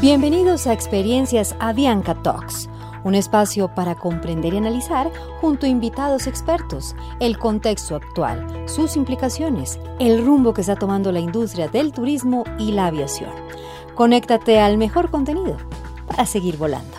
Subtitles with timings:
[0.00, 2.70] Bienvenidos a Experiencias Avianca Talks,
[3.02, 9.80] un espacio para comprender y analizar, junto a invitados expertos, el contexto actual, sus implicaciones,
[9.98, 13.32] el rumbo que está tomando la industria del turismo y la aviación.
[13.96, 15.56] Conéctate al mejor contenido
[16.06, 16.96] para seguir volando.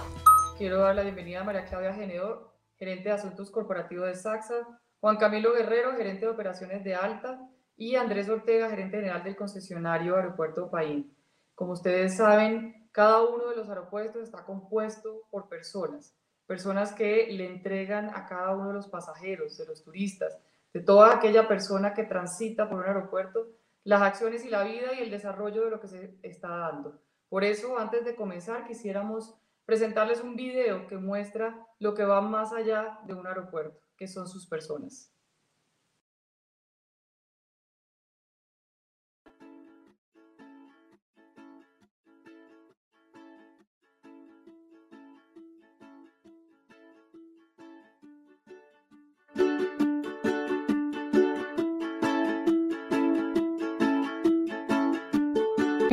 [0.58, 5.16] Quiero dar la bienvenida a María Claudia Genedo, gerente de Asuntos Corporativos de SAXA, Juan
[5.16, 7.40] Camilo Guerrero, gerente de operaciones de Alta,
[7.78, 11.16] y Andrés Ortega, gerente general del concesionario Aeropuerto Paín.
[11.56, 16.14] Como ustedes saben, cada uno de los aeropuertos está compuesto por personas,
[16.46, 20.38] personas que le entregan a cada uno de los pasajeros, de los turistas,
[20.74, 23.54] de toda aquella persona que transita por un aeropuerto,
[23.86, 27.00] las acciones y la vida y el desarrollo de lo que se está dando.
[27.30, 32.52] Por eso, antes de comenzar, quisiéramos presentarles un video que muestra lo que va más
[32.52, 35.16] allá de un aeropuerto, que son sus personas.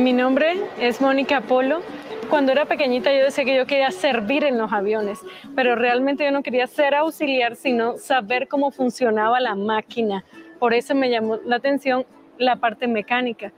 [0.07, 1.81] Mi nombre es Mónica Polo.
[2.29, 5.19] Cuando era pequeñita yo decía que yo quería servir en los aviones,
[5.53, 10.23] pero realmente yo no quería ser auxiliar, sino saber cómo funcionaba la máquina.
[10.59, 12.05] Por eso me llamó la atención
[12.37, 13.51] la parte mecánica.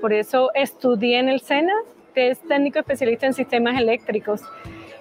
[0.00, 1.74] Por eso estudié en el SENA,
[2.12, 4.42] que es técnico especialista en sistemas eléctricos.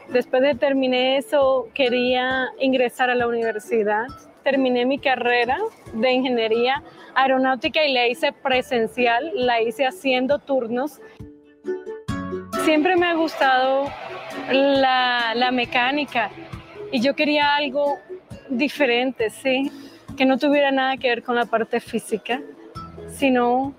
[0.10, 4.06] Después de terminé eso, quería ingresar a la universidad.
[4.44, 5.58] Terminé mi carrera
[5.94, 6.84] de ingeniería
[7.16, 11.00] aeronáutica y la hice presencial, la hice haciendo turnos.
[12.64, 13.86] Siempre me ha gustado
[14.52, 16.32] la, la mecánica
[16.92, 17.98] y yo quería algo
[18.50, 19.72] diferente, sí,
[20.18, 22.42] que no tuviera nada que ver con la parte física,
[23.08, 23.74] sino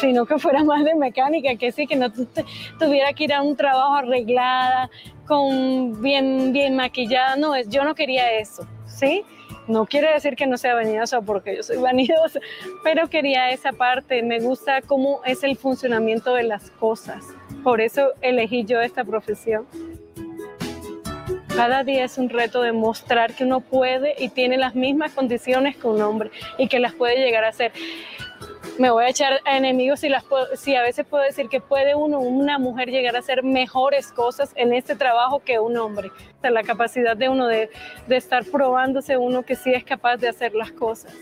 [0.00, 3.56] sino que fuera más de mecánica, que sí, que no tuviera que ir a un
[3.56, 4.90] trabajo arreglada,
[5.26, 9.24] con bien, bien maquillada, no, yo no quería eso, ¿sí?
[9.70, 12.40] No quiere decir que no sea vanidosa porque yo soy vanidosa,
[12.82, 14.20] pero quería esa parte.
[14.20, 17.24] Me gusta cómo es el funcionamiento de las cosas.
[17.62, 19.68] Por eso elegí yo esta profesión.
[21.54, 25.86] Cada día es un reto demostrar que uno puede y tiene las mismas condiciones que
[25.86, 27.70] un hombre y que las puede llegar a hacer
[28.80, 32.58] me voy a echar a enemigos si, a veces puedo decir que puede uno, una
[32.58, 36.10] mujer llegar a hacer mejores cosas en este trabajo que un hombre.
[36.42, 37.68] la capacidad de uno de,
[38.06, 41.12] de estar probándose uno que sí es capaz de hacer las cosas.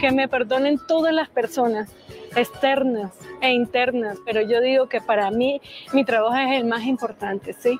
[0.00, 1.94] Que me perdonen todas las personas
[2.34, 5.60] externas e internas, pero yo digo que para mí
[5.92, 7.78] mi trabajo es el más importante, ¿sí?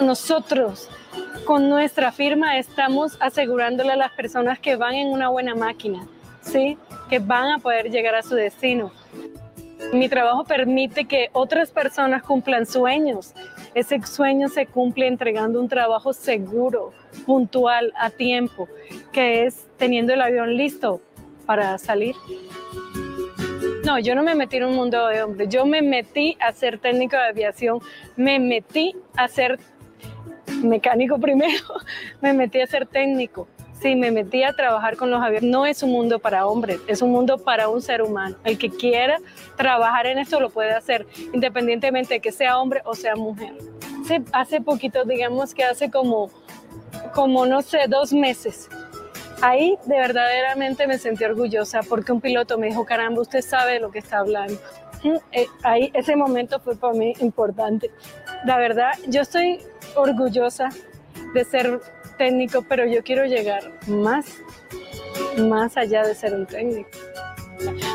[0.00, 0.90] Nosotros
[1.44, 6.08] con nuestra firma estamos asegurándole a las personas que van en una buena máquina,
[6.48, 6.78] ¿sí?
[7.08, 8.92] que van a poder llegar a su destino.
[9.92, 13.32] Mi trabajo permite que otras personas cumplan sueños.
[13.74, 16.92] Ese sueño se cumple entregando un trabajo seguro,
[17.24, 18.68] puntual, a tiempo,
[19.12, 21.00] que es teniendo el avión listo
[21.46, 22.14] para salir.
[23.84, 26.78] No, yo no me metí en un mundo de hombres, yo me metí a ser
[26.78, 27.80] técnico de aviación,
[28.16, 29.58] me metí a ser
[30.62, 31.64] mecánico primero,
[32.20, 33.48] me metí a ser técnico,
[33.80, 35.48] Sí, me metí a trabajar con los aviones.
[35.48, 38.36] No es un mundo para hombres, es un mundo para un ser humano.
[38.44, 39.18] El que quiera
[39.56, 43.54] trabajar en esto lo puede hacer, independientemente de que sea hombre o sea mujer.
[44.02, 46.30] Hace, hace poquito, digamos que hace como,
[47.14, 48.68] como, no sé, dos meses,
[49.42, 53.80] ahí de verdaderamente me sentí orgullosa porque un piloto me dijo, caramba, usted sabe de
[53.80, 54.54] lo que está hablando.
[55.04, 57.90] Mm, eh, ahí ese momento fue para mí importante.
[58.44, 59.60] La verdad, yo estoy
[59.94, 60.68] orgullosa
[61.34, 61.80] de ser
[62.18, 64.26] técnico, pero yo quiero llegar más,
[65.38, 66.90] más allá de ser un técnico.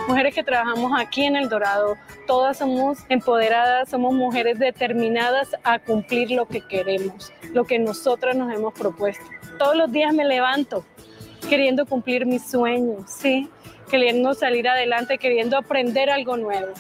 [0.08, 1.96] Mujeres que trabajamos aquí en El Dorado,
[2.28, 8.52] todas somos empoderadas, somos mujeres determinadas a cumplir lo que queremos, lo que nosotras nos
[8.54, 9.24] hemos propuesto.
[9.58, 10.84] Todos los días me levanto
[11.50, 13.50] queriendo cumplir mis sueños, sí,
[13.90, 16.74] queriendo salir adelante, queriendo aprender algo nuevo.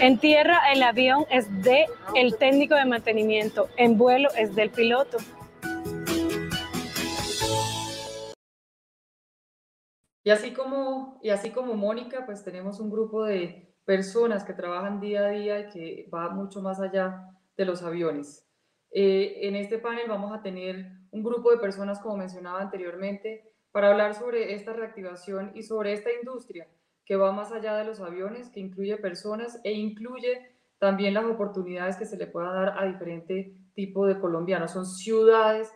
[0.00, 5.18] En tierra el avión es de el técnico de mantenimiento, en vuelo es del piloto.
[10.24, 14.98] Y así como, y así como Mónica, pues tenemos un grupo de personas que trabajan
[14.98, 18.48] día a día y que va mucho más allá de los aviones.
[18.90, 23.90] Eh, en este panel vamos a tener un grupo de personas, como mencionaba anteriormente, para
[23.90, 26.68] hablar sobre esta reactivación y sobre esta industria
[27.04, 31.96] que va más allá de los aviones, que incluye personas e incluye también las oportunidades
[31.96, 34.70] que se le pueda dar a diferente tipo de colombianos.
[34.70, 35.70] Son ciudades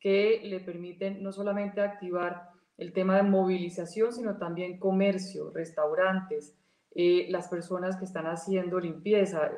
[0.00, 2.51] que le permiten no solamente activar
[2.82, 6.58] el tema de movilización, sino también comercio, restaurantes,
[6.94, 9.50] eh, las personas que están haciendo limpieza,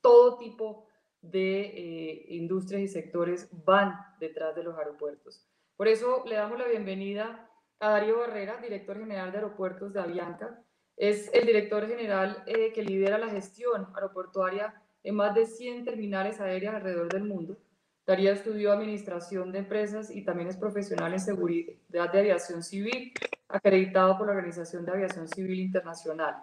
[0.00, 0.86] todo tipo
[1.20, 5.44] de eh, industrias y sectores van detrás de los aeropuertos.
[5.76, 7.50] Por eso le damos la bienvenida
[7.80, 10.62] a Darío Barrera, director general de aeropuertos de Avianca.
[10.96, 16.40] Es el director general eh, que lidera la gestión aeroportuaria en más de 100 terminales
[16.40, 17.58] aéreas alrededor del mundo.
[18.06, 23.12] Darío estudió administración de empresas y también es profesional en seguridad de aviación civil,
[23.48, 26.36] acreditado por la Organización de Aviación Civil Internacional.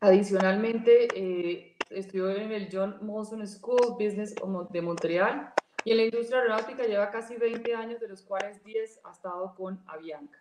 [0.00, 4.34] Adicionalmente, eh, estudió en el John Molson School of Business
[4.70, 5.52] de Montreal
[5.84, 9.54] y en la industria aeronáutica lleva casi 20 años, de los cuales 10 ha estado
[9.54, 10.38] con Avianca.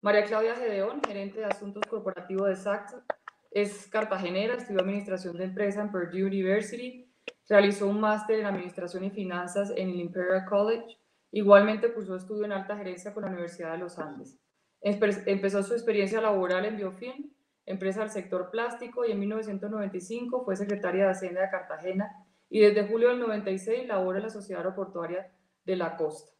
[0.00, 3.04] María Claudia Gedeón, gerente de asuntos corporativos de SACSA,
[3.50, 7.13] es cartagenera, estudió administración de empresa en Purdue University,
[7.48, 10.98] realizó un máster en administración y finanzas en el Imperial College,
[11.30, 14.38] igualmente cursó estudio en alta gerencia con la Universidad de los Andes.
[14.80, 17.30] Empezó su experiencia laboral en Biofilm,
[17.66, 22.10] empresa del sector plástico, y en 1995 fue secretaria de Hacienda de Cartagena
[22.50, 25.32] y desde julio del 96 labora en la Sociedad Aeroportuaria
[25.64, 26.32] de la Costa.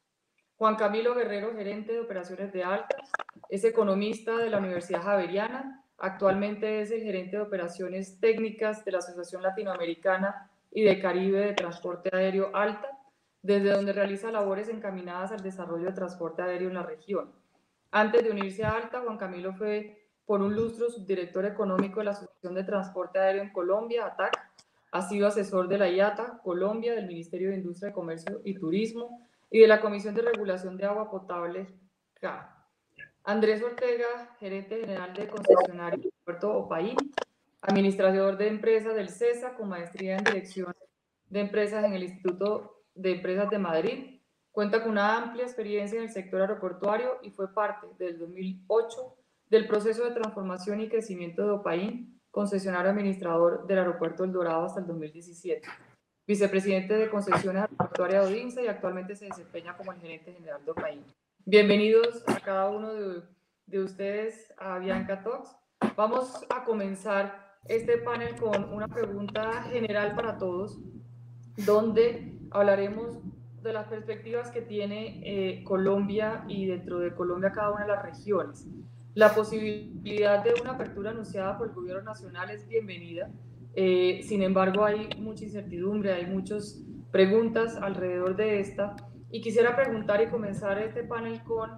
[0.57, 3.11] Juan Camilo Guerrero, gerente de operaciones de Altas,
[3.49, 8.99] es economista de la Universidad Javeriana, actualmente es el gerente de operaciones técnicas de la
[8.99, 12.89] Asociación Latinoamericana y de Caribe de Transporte Aéreo Alta,
[13.41, 17.33] desde donde realiza labores encaminadas al desarrollo de transporte aéreo en la región.
[17.91, 22.11] Antes de unirse a Alta, Juan Camilo fue por un lustro subdirector económico de la
[22.11, 24.33] Asociación de Transporte Aéreo en Colombia, ATAC,
[24.91, 29.61] ha sido asesor de la IATA, Colombia, del Ministerio de Industria, Comercio y Turismo y
[29.61, 31.67] de la Comisión de Regulación de Agua Potable,
[32.15, 32.67] CA.
[33.25, 36.97] Andrés Ortega, gerente general de concesionario Puerto Opaín,
[37.67, 40.75] administrador de empresas del CESA con maestría en dirección
[41.31, 44.21] de empresas en el Instituto de Empresas de Madrid.
[44.53, 49.17] Cuenta con una amplia experiencia en el sector aeroportuario y fue parte del 2008
[49.49, 54.81] del proceso de transformación y crecimiento de Opaín, concesionario administrador del aeropuerto El Dorado hasta
[54.81, 55.67] el 2017.
[56.27, 60.71] Vicepresidente de concesiones aeroportuarias de Odinsa y actualmente se desempeña como el gerente general de
[60.71, 61.05] Opaín.
[61.45, 63.23] Bienvenidos a cada uno de,
[63.67, 65.57] de ustedes a Bianca Talks.
[65.97, 70.79] Vamos a comenzar este panel con una pregunta general para todos,
[71.67, 73.19] donde hablaremos
[73.63, 78.03] de las perspectivas que tiene eh, Colombia y dentro de Colombia cada una de las
[78.03, 78.67] regiones.
[79.15, 83.31] La posibilidad de una apertura anunciada por el gobierno nacional es bienvenida.
[83.75, 88.97] Eh, sin embargo, hay mucha incertidumbre, hay muchas preguntas alrededor de esta.
[89.31, 91.71] Y quisiera preguntar y comenzar este panel con,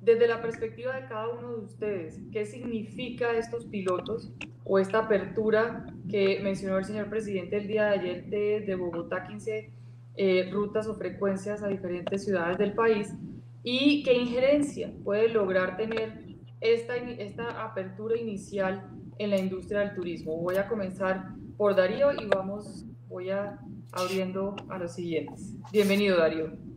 [0.00, 4.32] desde la perspectiva de cada uno de ustedes, ¿qué significa estos pilotos
[4.64, 9.72] o esta apertura que mencionó el señor presidente el día de ayer de, Bogotá, 15
[10.16, 13.14] eh, rutas o frecuencias a diferentes ciudades del país?
[13.62, 16.30] ¿Y qué injerencia puede lograr tener
[16.60, 20.36] esta, esta apertura inicial en la industria del turismo.
[20.36, 23.58] Voy a comenzar por Darío y vamos, voy a
[23.92, 25.56] abriendo a los siguientes.
[25.72, 26.69] Bienvenido, Darío.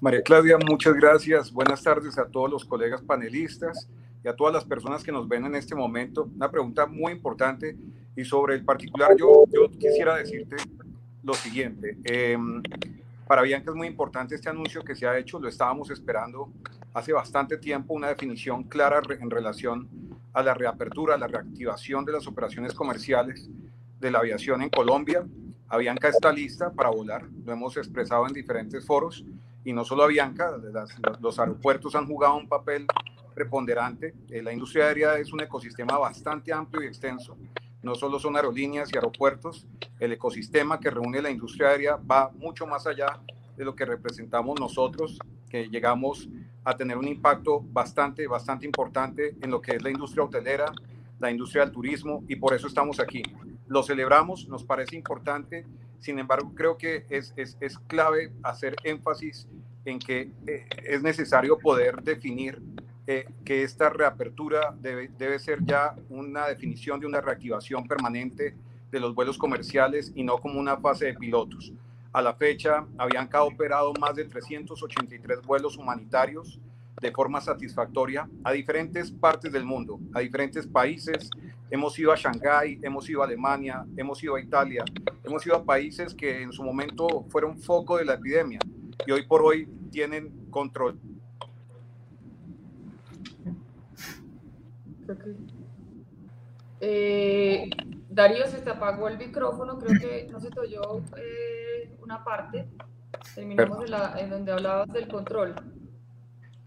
[0.00, 1.52] María Claudia, muchas gracias.
[1.52, 3.88] Buenas tardes a todos los colegas panelistas
[4.24, 6.28] y a todas las personas que nos ven en este momento.
[6.34, 7.76] Una pregunta muy importante
[8.16, 10.56] y sobre el particular, yo, yo quisiera decirte
[11.22, 11.98] lo siguiente.
[12.04, 12.36] Eh,
[13.26, 16.50] para Bianca es muy importante este anuncio que se ha hecho, lo estábamos esperando
[16.92, 19.88] hace bastante tiempo, una definición clara en relación
[20.32, 23.48] a la reapertura, a la reactivación de las operaciones comerciales
[24.00, 25.24] de la aviación en Colombia.
[25.68, 29.24] Avianca está lista para volar, lo hemos expresado en diferentes foros,
[29.64, 30.56] y no solo Avianca,
[31.20, 32.86] los aeropuertos han jugado un papel
[33.34, 34.14] preponderante.
[34.28, 37.36] Eh, la industria aérea es un ecosistema bastante amplio y extenso
[37.82, 39.66] no solo son aerolíneas y aeropuertos,
[39.98, 43.20] el ecosistema que reúne la industria aérea va mucho más allá
[43.56, 45.18] de lo que representamos nosotros,
[45.50, 46.28] que llegamos
[46.64, 50.72] a tener un impacto bastante, bastante importante en lo que es la industria hotelera,
[51.18, 53.22] la industria del turismo, y por eso estamos aquí.
[53.66, 55.66] Lo celebramos, nos parece importante,
[56.02, 59.46] sin embargo, creo que es, es, clave hacer énfasis
[59.84, 62.60] en que eh, es necesario poder definir
[63.06, 68.54] eh, que esta reapertura debe, debe ser ya una definición de una reactivación permanente
[68.90, 71.72] de los vuelos comerciales y no como una fase de pilotos.
[72.12, 76.60] A la fecha, habían operado más de 383 vuelos humanitarios
[77.00, 81.30] de forma satisfactoria a diferentes partes del mundo, a diferentes países.
[81.72, 84.84] Hemos ido a Shanghái, hemos ido a Alemania, hemos ido a Italia,
[85.24, 88.58] hemos ido a países que en su momento fueron foco de la epidemia
[89.06, 91.00] y hoy por hoy tienen control
[96.84, 97.70] Eh,
[98.10, 102.68] Darío, se te apagó el micrófono, creo que no se te oyó eh, una parte.
[103.34, 103.78] Terminamos
[104.18, 105.54] en, donde hablabas del control.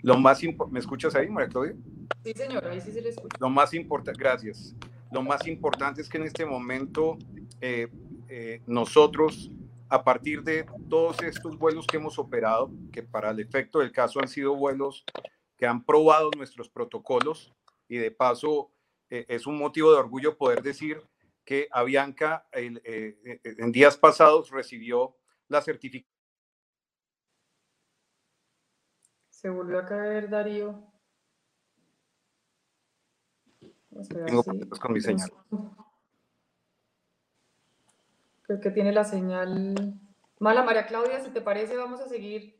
[0.01, 1.75] Lo más ¿Me escuchas ahí, María Claudia?
[2.23, 3.37] Sí, señor, ahí sí se le escucha.
[3.39, 4.75] Lo más importante, gracias.
[5.15, 7.17] Lo más importante es que en este momento
[7.61, 7.87] eh,
[8.27, 9.49] eh, nosotros,
[9.87, 14.19] a partir de todos estos vuelos que hemos operado, que para el efecto del caso
[14.19, 15.05] han sido vuelos
[15.55, 17.53] que han probado nuestros protocolos
[17.87, 18.73] y de paso
[19.09, 21.01] eh, es un motivo de orgullo poder decir
[21.45, 25.15] que Avianca eh, en días pasados recibió
[25.47, 26.13] la certificación.
[29.29, 30.94] Se volvió a caer Darío.
[34.09, 35.31] Tengo problemas con mi señal.
[38.43, 39.99] Creo que tiene la señal
[40.39, 40.63] mala.
[40.63, 42.55] María Claudia, si te parece, vamos a seguir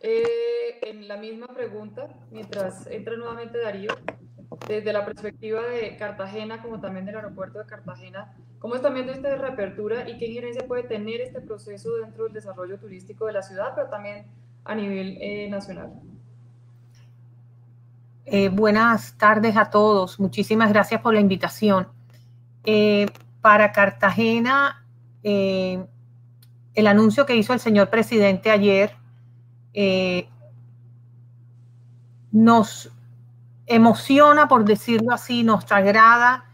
[0.00, 3.90] eh, en la misma pregunta mientras entra nuevamente Darío.
[4.68, 9.36] Desde la perspectiva de Cartagena, como también del aeropuerto de Cartagena, ¿cómo están viendo esta
[9.36, 13.72] reapertura y qué injerencia puede tener este proceso dentro del desarrollo turístico de la ciudad,
[13.74, 14.26] pero también
[14.64, 16.00] a nivel eh, nacional?
[18.26, 20.18] Eh, buenas tardes a todos.
[20.18, 21.88] Muchísimas gracias por la invitación.
[23.40, 24.84] para Cartagena,
[25.22, 25.86] eh,
[26.74, 28.96] el anuncio que hizo el señor presidente ayer
[29.72, 30.28] eh,
[32.32, 32.90] nos
[33.66, 36.44] emociona, por decirlo así, nos agrada.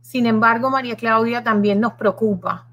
[0.00, 2.66] Sin embargo, María Claudia también nos preocupa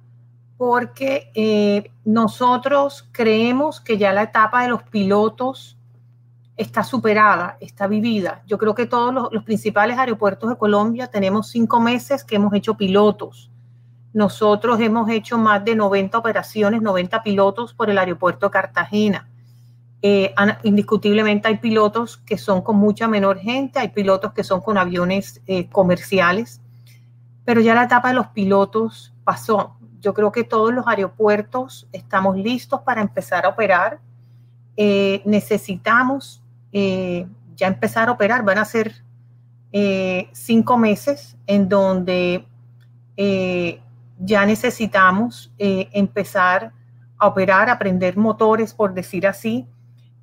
[0.58, 5.75] porque eh, nosotros creemos que ya la etapa de los pilotos
[6.58, 8.42] está superada, está vivida.
[8.46, 12.76] Yo creo que todos los principales aeropuertos de Colombia tenemos cinco meses que hemos hecho
[12.76, 13.52] pilotos.
[14.14, 19.28] Nosotros hemos hecho más de 90 operaciones, 90 pilotos por el aeropuerto de Cartagena.
[20.02, 20.34] Eh,
[20.64, 25.42] indiscutiblemente hay pilotos que son con mucha menor gente, hay pilotos que son con aviones
[25.48, 26.62] eh, comerciales,
[27.44, 29.76] pero ya la etapa de los pilotos pasó.
[30.00, 34.00] Yo creo que todos los aeropuertos estamos listos para empezar a operar.
[34.78, 36.45] Eh, necesitamos
[37.56, 38.44] ya empezar a operar.
[38.44, 38.94] Van a ser
[40.34, 42.46] cinco meses en donde
[44.20, 46.72] ya necesitamos eh, empezar
[47.18, 49.68] a operar, aprender motores, por decir así,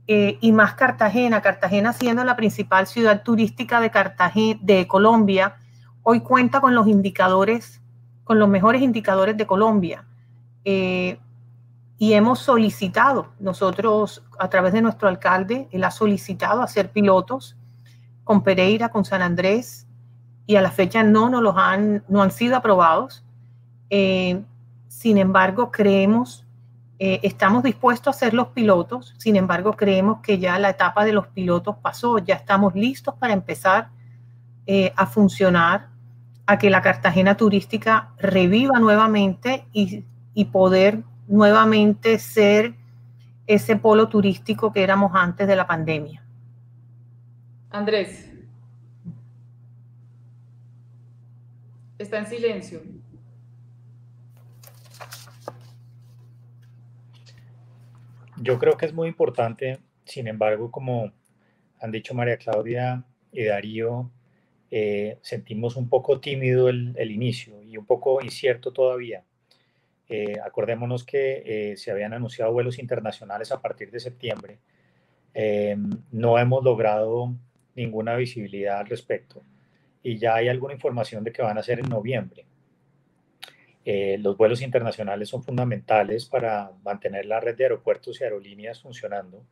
[0.06, 1.40] eh, y más Cartagena.
[1.40, 5.56] Cartagena siendo la principal ciudad turística de, Cartagena, de Colombia,
[6.02, 7.80] hoy cuenta con los indicadores,
[8.24, 10.04] con los mejores indicadores de Colombia.
[12.02, 17.56] Y hemos solicitado, nosotros a través de nuestro alcalde, él ha solicitado hacer pilotos
[18.24, 19.86] con Pereira, con San Andrés,
[20.44, 23.24] y a la fecha no, no, los han, no han sido aprobados.
[23.88, 24.42] Eh,
[24.88, 26.44] sin embargo, creemos,
[26.98, 31.12] eh, estamos dispuestos a ser los pilotos, sin embargo, creemos que ya la etapa de
[31.12, 33.90] los pilotos pasó, ya estamos listos para empezar
[34.66, 35.90] eh, a funcionar,
[36.46, 40.04] a que la Cartagena turística reviva nuevamente y,
[40.34, 42.74] y poder nuevamente ser
[43.46, 46.24] ese polo turístico que éramos antes de la pandemia.
[47.70, 48.30] Andrés.
[51.98, 52.82] Está en silencio.
[58.36, 61.12] Yo creo que es muy importante, sin embargo, como
[61.80, 64.10] han dicho María Claudia y Darío,
[64.70, 69.22] eh, sentimos un poco tímido el, inicio y un poco incierto todavía.
[70.08, 71.42] Eh, acordémonos que
[71.72, 74.58] eh, se habían anunciado vuelos internacionales a partir de septiembre.
[76.10, 77.34] no hemos logrado
[77.74, 79.42] ninguna visibilidad al respecto
[80.02, 82.44] y ya hay alguna información de que van a ser en noviembre.
[83.84, 89.44] Eh, los vuelos internacionales son fundamentales para mantener la red de aeropuertos y aerolíneas funcionando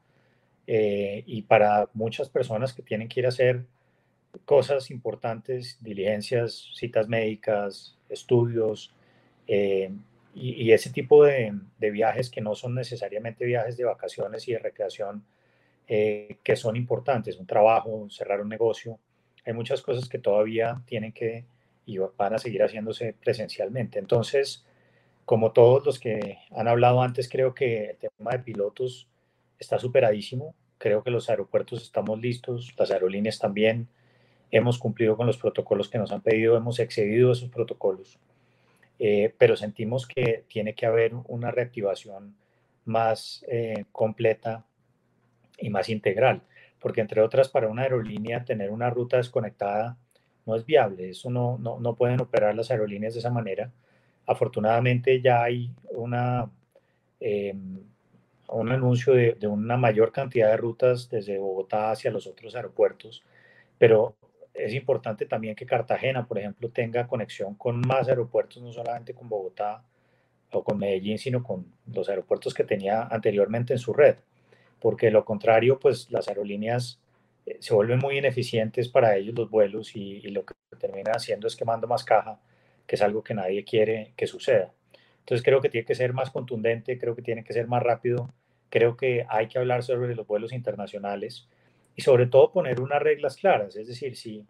[0.66, 3.64] eh, y para muchas personas que tienen que ir a hacer
[4.44, 8.94] cosas importantes, diligencias, citas médicas, estudios
[9.48, 9.90] eh,
[10.34, 15.24] y, ese tipo de, viajes que no son necesariamente viajes de vacaciones y de recreación
[15.86, 19.00] que son importantes, un trabajo, cerrar un negocio.
[19.44, 21.46] Hay muchas cosas que todavía tienen que
[21.84, 23.98] y van a seguir haciéndose presencialmente.
[23.98, 24.64] Entonces,
[25.24, 29.08] como todos los que han hablado antes, creo que el tema de pilotos
[29.58, 30.54] está superadísimo.
[30.78, 33.88] Creo que los aeropuertos estamos listos, las aerolíneas también.
[34.50, 38.18] Hemos cumplido con los protocolos que nos han pedido, hemos excedido esos protocolos.
[39.02, 42.36] Eh, pero sentimos que tiene que haber una reactivación
[42.84, 44.66] más eh, completa
[45.58, 46.42] y más integral,
[46.78, 49.96] porque entre otras para una aerolínea tener una ruta desconectada
[50.44, 53.72] no es viable, eso no, no, pueden operar las aerolíneas de esa manera.
[54.26, 56.50] Afortunadamente ya hay una,
[57.20, 57.80] em,
[58.48, 63.22] un anuncio de, una mayor cantidad de rutas desde Bogotá hacia los otros aeropuertos,
[63.78, 64.14] pero
[64.54, 69.28] es importante también que Cartagena, por ejemplo, tenga conexión con más aeropuertos, no solamente con
[69.28, 69.84] Bogotá
[70.52, 74.16] o con Medellín, sino con los aeropuertos que tenía anteriormente en su red,
[74.80, 77.00] porque lo contrario, pues las aerolíneas
[77.46, 81.56] eh, se vuelven muy ineficientes para ellos los vuelos y, lo que termina haciendo es
[81.56, 82.40] quemando más caja,
[82.86, 84.72] que es algo que nadie quiere que suceda.
[85.20, 88.32] Entonces creo que tiene que ser más contundente, creo que tiene que ser más rápido,
[88.68, 91.48] creo que hay que hablar sobre los vuelos internacionales
[92.00, 93.76] y sobre todo poner unas reglas claras.
[93.76, 94.46] Es decir, si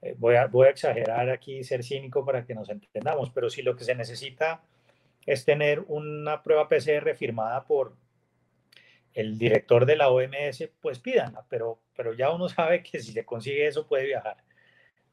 [0.00, 3.62] eh, voy, a, voy a exagerar aquí, ser cínico para que nos entendamos, pero si
[3.62, 4.62] lo que se necesita
[5.26, 7.96] es tener una prueba PCR firmada por
[9.12, 13.24] el director de la OMS, pues pídanla, pero, pero ya uno sabe que si se
[13.26, 14.36] consigue eso puede viajar.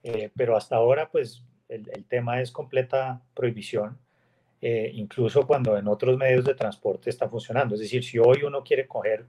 [0.04, 3.98] Eh, pero hasta ahora, pues el, el, tema es completa prohibición,
[4.62, 7.74] eh, incluso cuando en otros medios de transporte está funcionando.
[7.74, 9.26] Es decir, si hoy uno quiere coger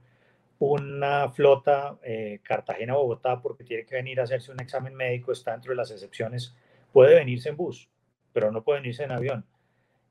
[0.59, 5.71] una flota eh, Cartagena-Bogotá porque tiene que venir a hacerse un examen médico, está dentro
[5.71, 6.55] de las excepciones,
[6.91, 7.87] puede venirse en bus,
[8.33, 9.45] pero no puede venirse en avión.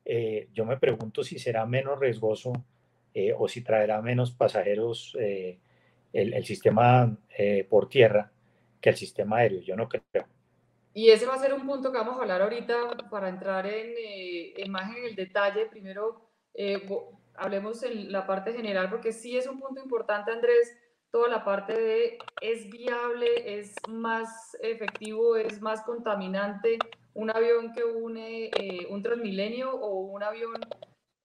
[0.05, 2.53] Eh, yo me pregunto si será menos riesgoso
[3.12, 5.59] eh, o si traerá menos pasajeros el,
[6.12, 7.17] el, sistema
[7.69, 8.31] por tierra
[8.81, 9.62] que el sistema aéreo.
[9.62, 10.26] Yo no creo.
[10.95, 13.95] Y ese va a ser un punto que vamos a hablar ahorita para entrar en,
[14.57, 15.67] en más en el detalle.
[15.67, 16.23] Primero,
[17.38, 20.76] hablemos en la parte general, porque sí es un punto importante, Andrés,
[21.11, 26.78] toda la parte de es viable, es más efectivo, es más contaminante
[27.14, 30.61] un avión que une eh, un Transmilenio o un avión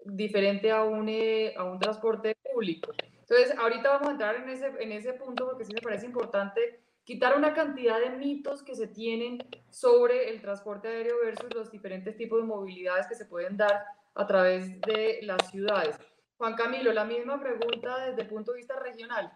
[0.06, 2.94] diferente a un, eh, a un transporte público.
[3.20, 6.82] Entonces, ahorita vamos a entrar en ese, en ese punto porque sí me parece importante
[7.04, 9.40] quitar una cantidad de mitos que se tienen
[9.70, 13.84] sobre el transporte aéreo versus los diferentes tipos de movilidades que se pueden dar
[14.16, 15.98] a través de las ciudades.
[16.38, 19.32] Juan Camilo, la misma pregunta desde el punto de vista regional.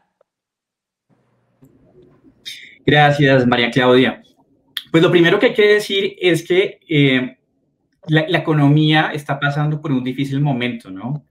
[2.86, 4.22] Gracias, María Claudia.
[4.92, 7.38] Pues lo primero que hay que decir es que eh,
[8.08, 11.26] la, economía está pasando por un difícil momento, ¿no?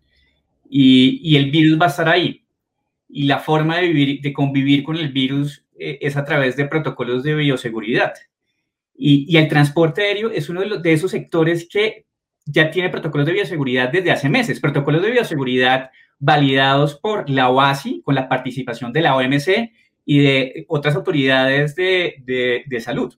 [0.68, 2.44] Y, el virus va a estar ahí.
[3.08, 6.66] Y la forma de, vivir, de convivir con el virus eh, es a través de
[6.66, 8.14] protocolos de bioseguridad.
[8.96, 12.06] Y, y el transporte aéreo es uno de, los, de esos sectores que
[12.46, 18.02] ya tiene protocolos de bioseguridad desde hace meses, protocolos de bioseguridad validados por la OASI
[18.02, 19.72] con la participación de la OMC
[20.04, 22.22] y de otras autoridades de,
[22.66, 23.14] de, salud.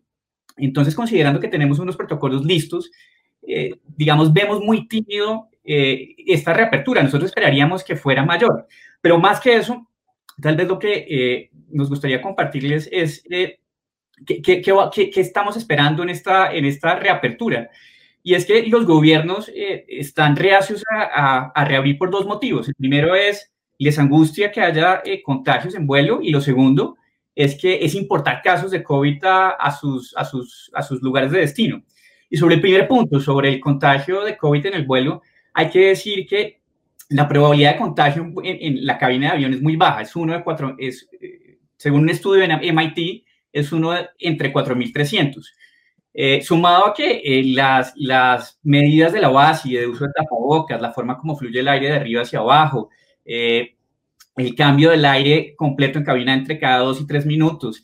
[0.56, 2.90] Entonces, considerando que tenemos unos protocolos listos,
[3.42, 7.02] eh, digamos, vemos muy tímido eh, esta reapertura.
[7.02, 8.66] Nosotros esperaríamos que fuera mayor,
[9.00, 9.88] pero más que eso,
[10.40, 13.24] tal vez lo que eh, nos gustaría compartirles es
[14.24, 17.68] qué, estamos esperando en esta, en esta reapertura.
[18.26, 22.66] Y es que los gobiernos eh, están reacios a, reabrir por dos motivos.
[22.66, 26.96] El primero es, les angustia que haya eh, contagios en vuelo y lo segundo
[27.36, 31.38] es que es importar casos de COVID a, sus, a, sus, a sus lugares de
[31.38, 31.84] destino.
[32.28, 35.22] Y sobre el primer punto, sobre el contagio de COVID en el vuelo,
[35.54, 36.62] hay que decir que
[37.10, 40.42] la probabilidad de contagio en, la cabina de avión es muy baja, es uno de
[40.42, 45.44] cuatro, es, eh, según un estudio en MIT, es uno de, entre 4.300.
[46.18, 50.80] Eh, sumado a que eh, las, las medidas de la y de uso de tapabocas,
[50.80, 52.88] la forma como fluye el aire de arriba hacia abajo,
[53.22, 53.76] eh,
[54.34, 57.82] el cambio del aire completo en cabina entre cada dos y tres minutos,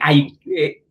[0.00, 0.38] hay,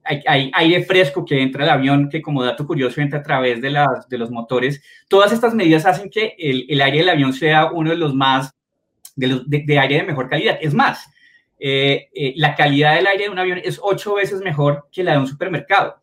[0.04, 3.70] hay, aire fresco que entra al avión, que como dato curioso entra a través de,
[3.70, 4.84] las, de los motores.
[5.08, 8.54] Todas estas medidas hacen que el, el aire del avión sea uno de los más,
[9.16, 10.58] de, los, de aire de mejor calidad.
[10.62, 11.08] Es más,
[11.58, 15.28] la calidad del aire de un avión es ocho veces mejor que la de un
[15.28, 16.01] supermercado.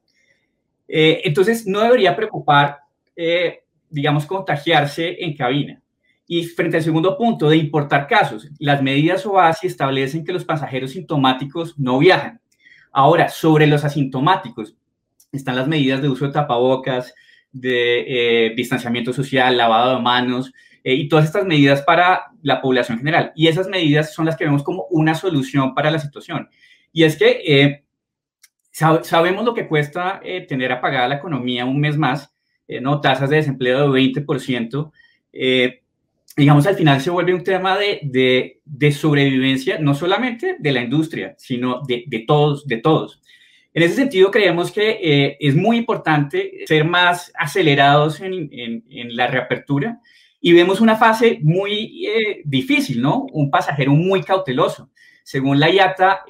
[0.89, 2.79] Eh, entonces, no debería preocupar,
[3.15, 5.81] eh, digamos, contagiarse en cabina.
[6.27, 10.93] Y frente al segundo punto de importar casos, las medidas OASI establecen que los pasajeros
[10.93, 12.41] sintomáticos no viajan.
[12.91, 14.75] Ahora, sobre los asintomáticos,
[15.31, 17.15] están las medidas de uso de tapabocas,
[17.53, 20.53] de eh, distanciamiento social, lavado de manos
[20.85, 23.33] y todas estas medidas para la población general.
[23.35, 26.49] Y esas medidas son las que vemos como una solución para la situación.
[26.93, 27.83] Y es que
[28.71, 32.35] sabemos lo que cuesta eh, tener apagada la economía un mes más,
[32.67, 33.01] eh, ¿no?
[33.01, 34.93] Tasas de desempleo de 20%.
[35.33, 35.83] Eh,
[36.37, 41.35] digamos, al final se vuelve un tema de, de, sobrevivencia, no solamente de la industria,
[41.39, 43.21] sino de, de todos, de todos.
[43.75, 49.27] En ese sentido, creemos que es muy importante ser más acelerados en, en, en, la
[49.27, 50.01] reapertura
[50.41, 52.09] y vemos una fase muy
[52.45, 53.27] difícil, ¿no?
[53.33, 54.91] Un pasajero muy cauteloso.
[55.23, 56.23] Según la IATA,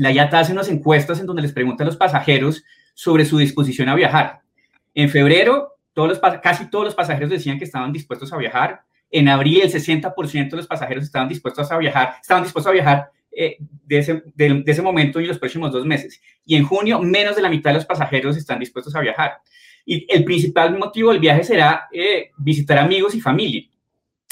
[0.00, 3.90] la IATA hace unas encuestas en donde les pregunta a los pasajeros sobre su disposición
[3.90, 4.40] a viajar.
[4.94, 8.82] En febrero, todos los, casi todos los pasajeros decían que estaban dispuestos a viajar.
[9.10, 13.10] En abril, el 60% de los pasajeros estaban dispuestos a viajar, estaban dispuestos a viajar
[13.30, 16.18] eh, de, ese, de, ese, momento y los próximos dos meses.
[16.46, 19.42] Y en junio, menos de la mitad de los pasajeros están dispuestos a viajar.
[19.84, 23.64] Y el principal motivo del viaje será eh, visitar amigos y familia.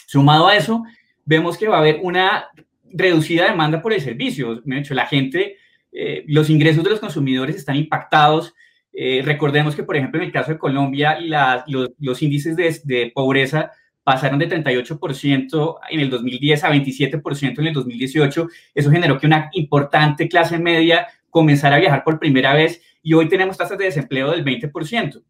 [0.06, 0.82] Sumado a eso,
[1.26, 2.46] vemos que va a haber una
[2.92, 4.56] reducida demanda por el servicio.
[4.56, 5.56] De hecho, la gente,
[5.92, 8.54] eh, los ingresos de los consumidores están impactados
[9.00, 11.18] Eh, recordemos que, por ejemplo, en el caso de Colombia,
[11.66, 13.70] los, los, índices de, de, pobreza
[14.02, 18.48] pasaron de 38% en el 2010 a 27% en el 2018.
[18.74, 23.28] Eso generó que una importante clase media comenzara a viajar por primera vez y hoy
[23.28, 25.22] tenemos tasas de desempleo del 20%.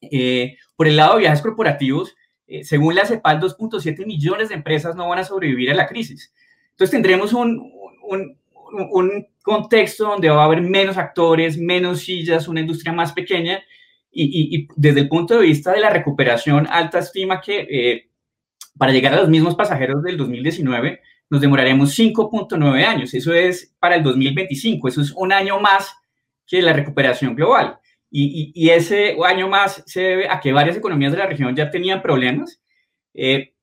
[0.00, 4.96] Eh, por el lado de viajes corporativos, eh, según la CEPAL, 2.7 millones de empresas
[4.96, 6.32] no van a sobrevivir a la crisis.
[6.78, 7.72] Entonces tendremos un,
[8.08, 8.38] un,
[8.92, 13.60] un, contexto donde va a haber menos actores, menos sillas, una industria más pequeña
[14.12, 18.10] y, y, desde el punto de vista de la recuperación, alta estima que eh,
[18.76, 23.12] para llegar a los mismos pasajeros del 2019 nos demoraremos 5.9 años.
[23.12, 25.92] Eso es para el 2025, eso es un año más
[26.46, 27.80] que la recuperación global.
[28.08, 31.72] Y, y, ese año más se debe a que varias economías de la región ya
[31.72, 32.62] tenían problemas.
[33.14, 33.54] Eh,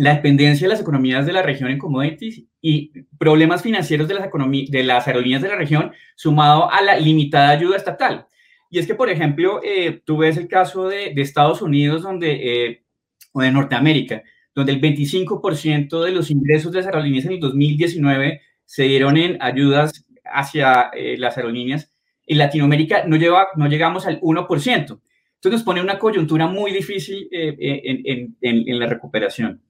[0.00, 4.28] la dependencia de las economías de la región en commodities y problemas financieros de las,
[4.30, 8.26] de las aerolíneas de la región, sumado a la limitada ayuda estatal.
[8.70, 12.66] Y es que, por ejemplo, eh, tú ves el caso de, de Estados Unidos donde,
[12.66, 12.84] eh,
[13.32, 14.22] o de Norteamérica,
[14.54, 19.40] donde el 25% de los ingresos de las aerolíneas en el 2019 se dieron en
[19.42, 21.90] ayudas hacia las aerolíneas
[22.30, 24.76] en Latinoamérica no, lleva, no llegamos al 1%.
[24.78, 25.00] Entonces
[25.44, 29.60] nos pone una coyuntura muy difícil eh, eh, en, la recuperación.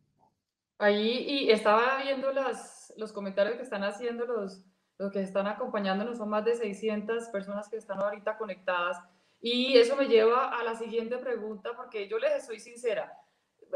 [0.80, 4.64] Ahí y estaba viendo las, los comentarios que están haciendo los,
[4.98, 8.98] los que están acompañándonos, son más de 600 personas que están ahorita conectadas.
[9.40, 13.12] Y eso me lleva a la siguiente pregunta, porque yo les soy sincera,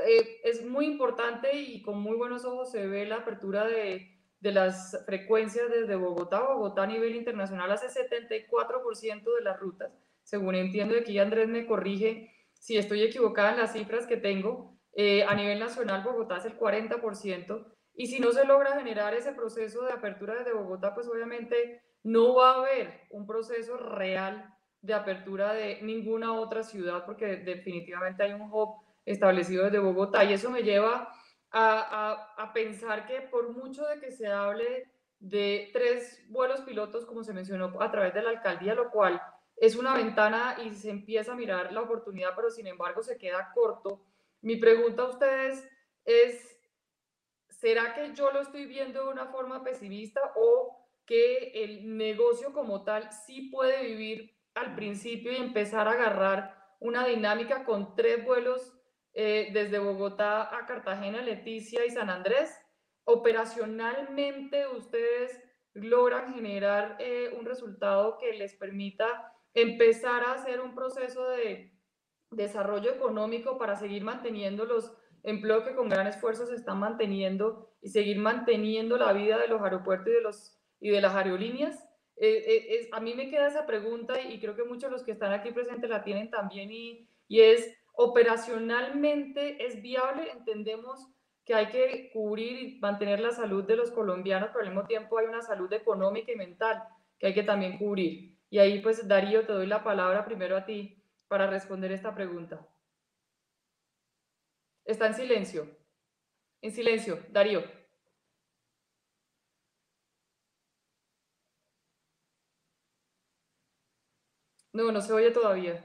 [0.06, 4.52] eh, es muy importante y con muy buenos ojos se ve la apertura de, de
[4.52, 6.42] las frecuencias desde Bogotá.
[6.42, 12.30] Bogotá a nivel internacional hace 74% de las rutas, según entiendo, aquí Andrés me corrige
[12.52, 14.73] si estoy equivocada en las cifras que tengo.
[14.96, 19.32] Eh, a nivel nacional, Bogotá es el 40%, y si no se logra generar ese
[19.32, 24.52] proceso de apertura desde Bogotá, pues obviamente no va a haber un proceso real
[24.82, 30.32] de apertura de ninguna otra ciudad, porque definitivamente hay un hub establecido desde Bogotá, y
[30.32, 31.12] eso me lleva
[31.50, 37.32] a, pensar que por mucho de que se hable de tres vuelos pilotos, como se
[37.32, 39.20] mencionó a través de la alcaldía, lo cual
[39.56, 43.52] es una ventana y se empieza a mirar la oportunidad, pero sin embargo se queda
[43.54, 44.04] corto.
[44.44, 45.66] Mi pregunta a ustedes
[46.04, 46.60] es,
[47.48, 52.84] ¿será que yo lo estoy viendo de una forma pesimista o que el negocio como
[52.84, 58.78] tal sí puede vivir al principio y empezar a agarrar una dinámica con tres vuelos
[59.14, 62.54] eh, desde Bogotá a Cartagena, Leticia y San Andrés.
[63.04, 71.30] Operacionalmente ustedes logran generar eh, un resultado que les permita empezar a hacer un proceso
[71.30, 71.73] de
[72.30, 77.88] desarrollo económico para seguir manteniendo los empleos que con gran esfuerzo se están manteniendo y
[77.88, 81.88] seguir manteniendo la vida de los aeropuertos y de, los, y de las aerolíneas.
[82.16, 85.32] Eh, a mí me queda esa pregunta y creo que muchos de los que están
[85.32, 91.08] aquí presentes la tienen también y, y es Operacionalmente es viable, entendemos
[91.44, 95.18] que hay que cubrir y mantener la salud de los colombianos, pero al mismo tiempo
[95.18, 96.82] hay una salud económica y mental
[97.18, 98.36] que hay que también cubrir.
[98.50, 102.66] Y ahí pues Darío, te doy la palabra primero a ti para responder esta pregunta.
[104.84, 105.68] Está en silencio.
[106.60, 107.62] En silencio, Darío.
[114.72, 115.84] No, no se oye todavía.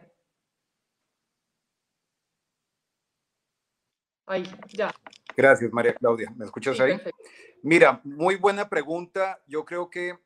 [4.26, 4.92] Ahí, ya.
[5.36, 6.32] Gracias, María Claudia.
[6.36, 7.00] ¿Me escuchas ahí?
[7.62, 9.42] Mira, muy buena pregunta.
[9.48, 10.18] Yo creo que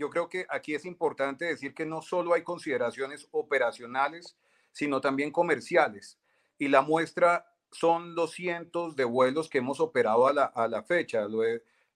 [0.00, 4.34] yo creo que aquí es importante decir que no solo hay consideraciones operacionales,
[4.72, 6.18] sino también comerciales.
[6.56, 10.82] Y la muestra son los cientos de vuelos que hemos operado a la, a la
[10.82, 11.28] fecha.
[11.28, 11.42] Lo,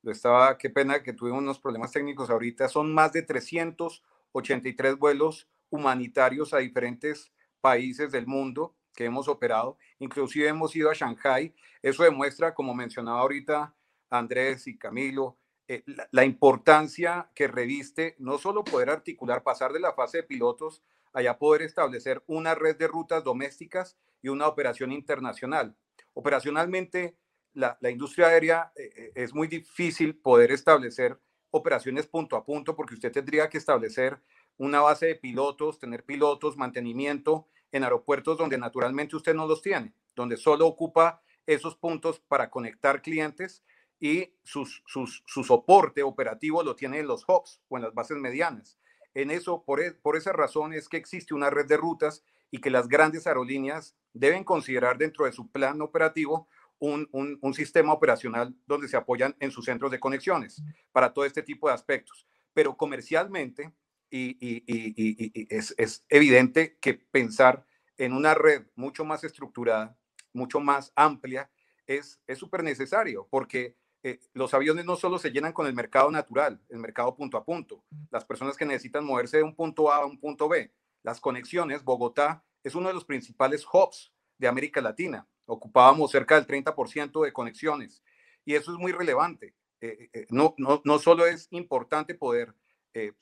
[0.03, 2.69] lo, estaba, qué pena que tuvimos unos problemas técnicos ahorita.
[2.69, 10.47] Son más de 383 vuelos humanitarios a diferentes países del mundo que hemos operado, inclusive
[10.47, 11.55] hemos ido a Shanghai.
[11.81, 13.75] Eso demuestra, como mencionaba ahorita
[14.11, 19.95] Andrés y Camilo, eh, la, importancia que reviste no solo poder articular, pasar de la
[19.95, 20.83] fase de pilotos,
[21.15, 25.75] allá poder establecer una red de rutas domésticas y una operación internacional.
[26.13, 27.17] Operacionalmente,
[27.55, 31.19] la, industria aérea eh, eh, es muy difícil poder establecer
[31.51, 34.21] operaciones punto a punto porque usted tendría que establecer
[34.59, 39.95] una base de pilotos, tener pilotos, mantenimiento en aeropuertos donde naturalmente usted no los tiene,
[40.15, 43.65] donde solo ocupa esos puntos para conectar clientes
[44.05, 48.79] y sus, su soporte operativo lo tiene en los hubs o en las bases medianas.
[49.15, 52.59] En eso, por, e, por esa razón es que existe una red de rutas y
[52.59, 57.95] que las grandes aerolíneas deben considerar dentro de su plan operativo un, un, un, sistema
[57.95, 60.63] operacional donde se apoyan en sus centros de conexiones
[60.93, 62.27] para todo este tipo de aspectos.
[62.53, 63.73] Pero comercialmente,
[64.11, 67.65] y, es, es, evidente que pensar
[67.97, 69.97] en una red mucho más estructurada,
[70.35, 71.51] mucho más amplia,
[71.87, 76.61] es súper necesario porque eh, los aviones no solo se llenan con el mercado natural,
[76.69, 80.05] el mercado punto a punto, las personas que necesitan moverse de un punto A a
[80.05, 80.71] un punto B,
[81.03, 86.47] las conexiones, Bogotá es uno de los principales hubs de América Latina, ocupábamos cerca del
[86.47, 88.03] 30% de conexiones.
[88.45, 89.55] Y eso es muy relevante.
[89.81, 92.55] Eh, eh, no, no, no solo es importante poder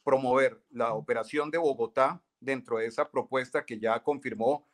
[0.05, 4.69] promover la operación de Bogotá dentro de esa propuesta que ya confirmó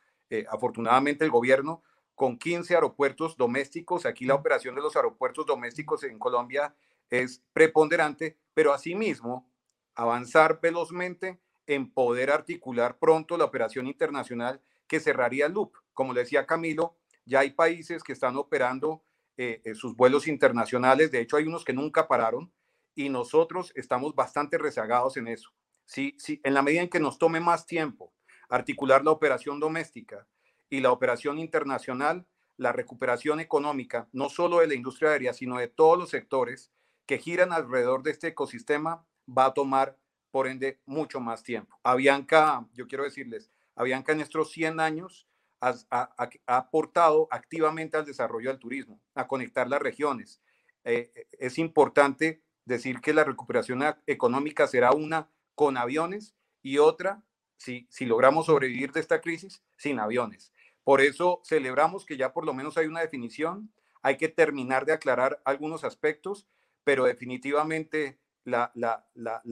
[0.49, 1.83] afortunadamente el gobierno
[2.19, 4.05] con 15 aeropuertos domésticos.
[4.05, 6.75] Aquí la operación de los aeropuertos domésticos en Colombia
[7.09, 9.49] es preponderante, pero asimismo
[9.95, 15.71] avanzar velozmente en poder articular pronto la operación internacional que cerraría el loop.
[15.93, 19.01] Como le decía Camilo, ya hay países que están operando
[19.37, 22.51] eh, sus vuelos internacionales, de hecho hay unos que nunca pararon,
[22.95, 25.53] y nosotros estamos bastante rezagados en eso.
[25.85, 28.11] Sí, sí, en la medida en que nos tome más tiempo
[28.49, 30.27] articular la operación doméstica
[30.69, 32.25] y la operación internacional,
[32.57, 36.71] la recuperación económica, no solo de la industria aérea, sino de todos los sectores
[37.05, 39.97] que giran alrededor de este ecosistema, va a tomar,
[40.31, 41.79] por ende, mucho más tiempo.
[41.83, 45.27] Avianca, yo quiero decirles, Avianca en estos 100 años
[45.61, 50.41] ha, ha, aportado activamente al desarrollo del turismo, a conectar las regiones.
[50.83, 57.23] Eh, es importante decir que la recuperación económica será una con aviones y otra,
[57.57, 60.53] si, si logramos sobrevivir de esta crisis, sin aviones.
[60.89, 63.71] Por eso celebramos que ya por lo menos hay una definición,
[64.01, 66.47] hay que terminar de aclarar algunos aspectos,
[66.83, 68.71] pero definitivamente la,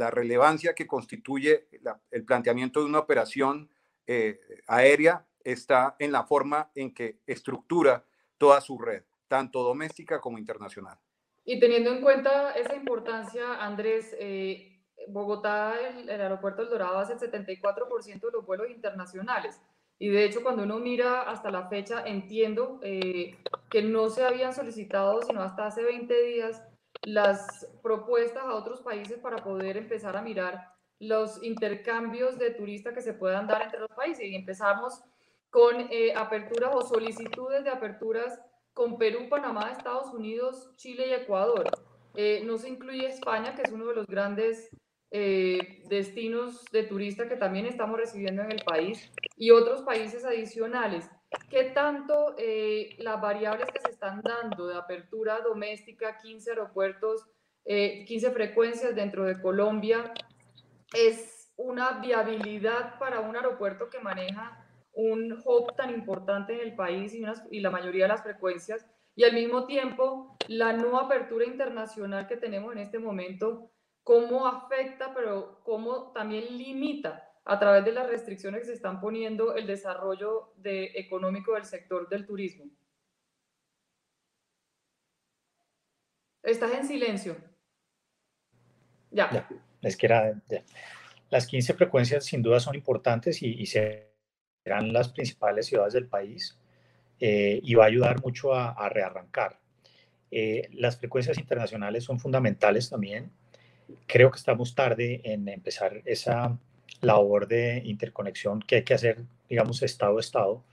[0.10, 1.68] relevancia que constituye
[2.10, 3.70] el planteamiento de una operación
[4.08, 8.04] eh, aérea está en la forma en que estructura
[8.40, 10.98] toda su red, tanto doméstica como internacional.
[11.46, 17.20] Y teniendo en cuenta esa importancia, Andrés, eh, Bogotá, el, aeropuerto del Dorado hace el
[17.20, 19.62] 74% de los vuelos internacionales.
[20.00, 23.38] Y de hecho, cuando uno mira hasta la fecha, entiendo eh,
[23.70, 26.64] que no se habían solicitado, sino hasta hace 20 días,
[27.04, 33.02] las propuestas a otros países para poder empezar a mirar los intercambios de turistas que
[33.02, 34.26] se puedan dar entre los países.
[34.26, 35.02] Y empezamos
[35.50, 38.40] con eh, aperturas o solicitudes de aperturas
[38.74, 41.66] con Perú, Panamá, Estados Unidos, Chile y Ecuador.
[42.14, 44.70] Eh, no se incluye España, que es uno de los grandes
[45.12, 51.10] eh, destinos de turista que también estamos recibiendo en el país, y otros países adicionales.
[51.50, 57.28] ¿Qué tanto eh, las variables que se están dando de apertura doméstica, 15 aeropuertos,
[57.66, 60.14] 15 frecuencias dentro de Colombia,
[60.94, 67.14] es una viabilidad para un aeropuerto que maneja un hub tan importante en el país
[67.14, 72.28] y, y la mayoría de las frecuencias, y al mismo tiempo la no apertura internacional
[72.28, 73.72] que tenemos en este momento,
[74.08, 79.54] cómo afecta, pero cómo también limita a través de las restricciones que se están poniendo
[79.54, 82.72] el desarrollo de, económico del sector del turismo.
[86.42, 87.36] Estás en silencio.
[89.12, 89.46] Ya.
[89.82, 90.42] es que era,
[91.30, 94.08] las 15 frecuencias sin duda son importantes y, y se
[94.64, 96.58] serán las principales ciudades del país
[97.20, 99.60] eh, y va a ayudar mucho a, rearrancar.
[100.32, 103.34] Eh, las frecuencias internacionales son fundamentales también.
[104.06, 106.58] Creo que estamos tarde en empezar esa
[107.02, 110.64] labor de interconexión que hay que hacer, digamos, estado a estado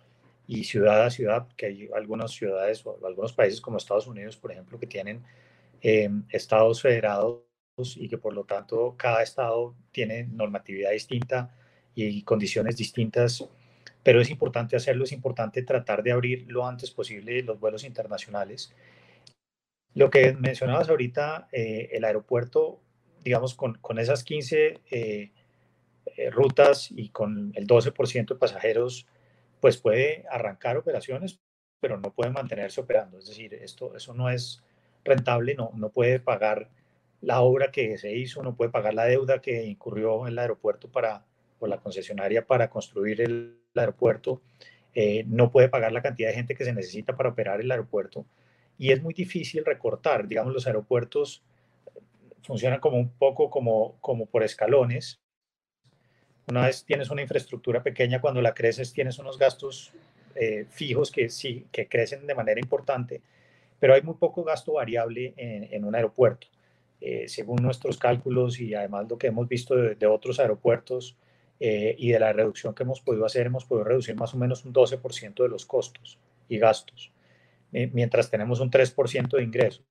[0.46, 4.52] y ciudad a ciudad, que hay algunas ciudades o algunos países como Estados Unidos, por
[4.52, 5.22] ejemplo, que tienen
[5.82, 7.42] eh, estados federados
[7.96, 11.54] y que por lo tanto cada estado tiene normatividad distinta
[11.94, 13.48] y condiciones distintas
[14.04, 18.72] pero es importante hacerlo, es importante tratar de abrir lo antes posible los vuelos internacionales.
[19.94, 22.80] Lo que mencionabas ahorita, eh, el aeropuerto,
[23.24, 25.32] digamos, con, con esas 15 eh,
[26.16, 29.06] eh, rutas y con el 12% de pasajeros,
[29.60, 31.40] pues puede arrancar operaciones,
[31.80, 33.18] pero no puede mantenerse operando.
[33.18, 34.62] Es decir, esto, eso no es
[35.04, 36.70] rentable, no, no puede pagar
[37.20, 41.24] la obra que se hizo, no puede pagar la deuda que incurrió el aeropuerto para,
[41.58, 44.42] o la concesionaria para construir el aeropuerto,
[44.94, 48.26] eh, no puede pagar la cantidad de gente que se necesita para operar el aeropuerto
[48.78, 50.28] y es muy difícil recortar.
[50.28, 51.42] Digamos, los aeropuertos
[52.44, 55.20] funcionan como un poco como, como por escalones.
[56.46, 59.92] Una vez tienes una infraestructura pequeña, cuando la creces tienes unos gastos
[60.34, 63.22] eh, fijos que sí, que crecen de manera importante,
[63.78, 66.48] pero hay muy poco gasto variable en, un aeropuerto.
[67.00, 71.16] Eh, según nuestros cálculos y además lo que hemos visto de otros aeropuertos,
[71.60, 74.64] eh, y de la reducción que hemos podido hacer, hemos podido reducir más o menos
[74.64, 77.12] un 12% de los costos y gastos,
[77.70, 79.84] mientras tenemos un 3% de ingresos.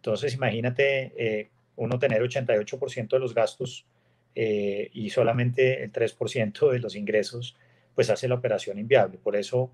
[0.00, 3.86] Entonces, imagínate eh, uno tener 88% de los gastos
[4.34, 7.56] eh, y solamente el 3% de los ingresos
[7.94, 9.18] pues hace la operación inviable.
[9.18, 9.70] Por eso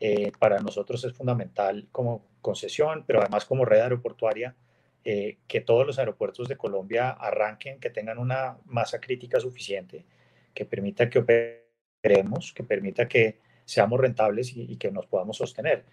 [0.00, 4.54] eh, para nosotros es fundamental como concesión, pero además como red aeroportuaria,
[5.04, 10.04] eh, que todos los aeropuertos de Colombia arranquen, que tengan una masa crítica suficiente,
[10.52, 15.84] que permita que operemos, que permita que seamos rentables y, que nos podamos sostener.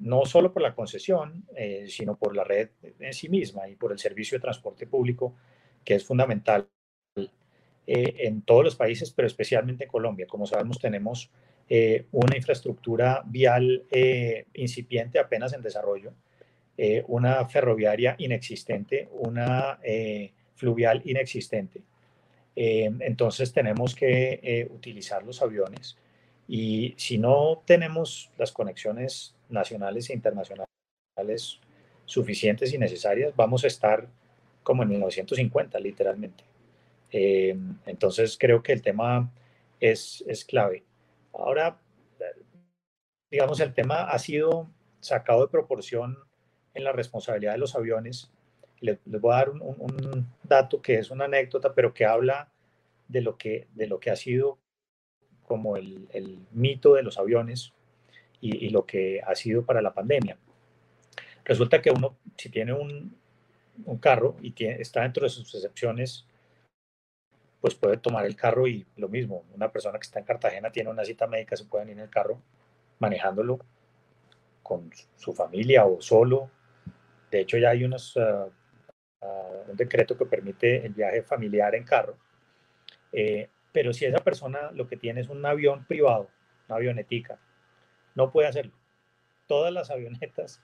[0.00, 1.44] No solo por la concesión,
[1.88, 5.34] sino por la red en sí misma y por el servicio de transporte público
[5.84, 6.68] que es fundamental
[7.16, 10.26] eh, en todos los países, pero especialmente en Colombia.
[10.26, 11.30] Como sabemos, tenemos
[11.70, 16.12] eh, una infraestructura vial eh, incipiente, apenas en desarrollo,
[17.06, 19.80] una ferroviaria inexistente, una
[20.54, 21.82] fluvial inexistente.
[22.54, 25.96] entonces tenemos que utilizar los aviones
[26.46, 30.68] y si no tenemos las conexiones nacionales e internacionales
[32.04, 34.08] suficientes y necesarias, vamos a estar
[34.62, 36.44] como en 1950, literalmente.
[37.10, 37.56] Eh,
[37.86, 39.30] entonces creo que el tema
[39.80, 40.84] es, es clave.
[41.32, 41.78] Ahora,
[43.30, 44.68] digamos, el tema ha sido
[45.00, 46.18] sacado de proporción
[46.74, 48.30] en la responsabilidad de los aviones.
[48.80, 52.50] Les, voy a dar un, dato que es una anécdota, pero que habla
[53.08, 54.58] de lo que, de lo que ha sido
[55.44, 57.72] como el, el mito de los aviones
[58.40, 60.38] y, y, lo que ha sido para la pandemia.
[61.44, 63.16] Resulta que uno, si tiene un,
[63.84, 66.26] un carro y tiene, está dentro de sus excepciones,
[67.60, 70.90] pues puede tomar el carro y lo mismo, una persona que está en Cartagena tiene
[70.90, 72.40] una cita médica, se puede ir en el carro
[72.98, 73.58] manejándolo
[74.62, 76.50] con su familia o solo.
[77.30, 78.48] De hecho, ya hay unos, ah,
[79.22, 82.16] ah, un decreto que permite el viaje familiar en carro.
[83.12, 86.28] Eh, pero si esa persona lo que tiene es un avión privado,
[86.68, 87.38] una avionetica,
[88.18, 88.76] no puede hacerlo.
[89.46, 90.60] Todas las avionetas,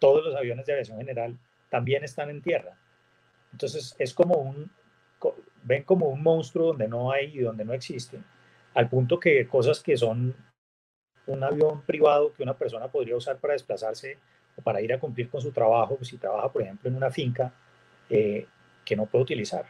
[0.00, 1.38] todos los aviones de aviación general
[1.70, 2.76] también están en tierra.
[3.52, 4.70] Entonces es como un,
[5.62, 8.18] ven como un monstruo donde no hay y donde no existe,
[8.74, 10.34] al punto que cosas que son
[11.26, 14.18] un avión privado que una persona podría usar para desplazarse
[14.56, 17.54] o para ir a cumplir con su trabajo, si trabaja, por ejemplo, en una finca,
[18.10, 18.48] eh,
[18.84, 19.66] que no puede utilizar.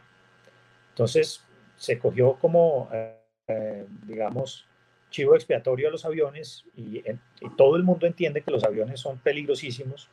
[0.88, 1.44] Entonces,
[1.76, 4.66] se cogió como, eh, digamos,
[5.12, 9.18] chivo expiatorio a los aviones y, y, todo el mundo entiende que los aviones son
[9.18, 10.10] peligrosísimos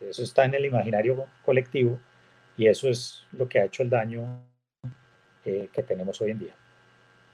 [0.00, 2.00] eso está en el imaginario colectivo
[2.56, 4.42] y eso es lo que ha hecho el daño
[5.44, 6.56] eh, que tenemos hoy en día.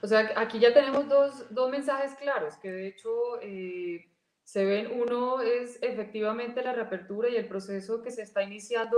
[0.02, 4.06] O sea, aquí ya tenemos dos, dos mensajes claros que de hecho eh,
[4.42, 5.00] se ven.
[5.00, 8.96] Uno es efectivamente la reapertura y el proceso que se está iniciando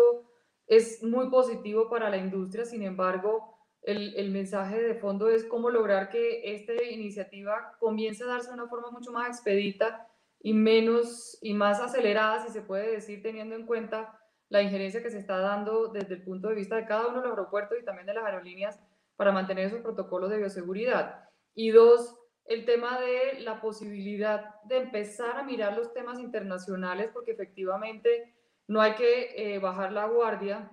[0.67, 2.65] es muy positivo para la industria.
[2.65, 3.58] Sin embargo,
[3.91, 8.55] el, el, mensaje de fondo es cómo lograr que esta iniciativa comience a darse de
[8.55, 10.07] una forma mucho más expedita
[10.41, 15.11] y menos y más acelerada, si se puede decir, teniendo en cuenta la injerencia que
[15.11, 17.85] se está dando desde el punto de vista de cada uno de los aeropuertos y
[17.85, 18.81] también de las aerolíneas
[19.17, 21.29] para mantener esos protocolos de bioseguridad.
[21.55, 27.33] Y dos, el tema de la posibilidad de empezar a mirar los temas internacionales, porque
[27.33, 28.35] efectivamente
[28.69, 30.71] no hay que eh, bajar la guardia.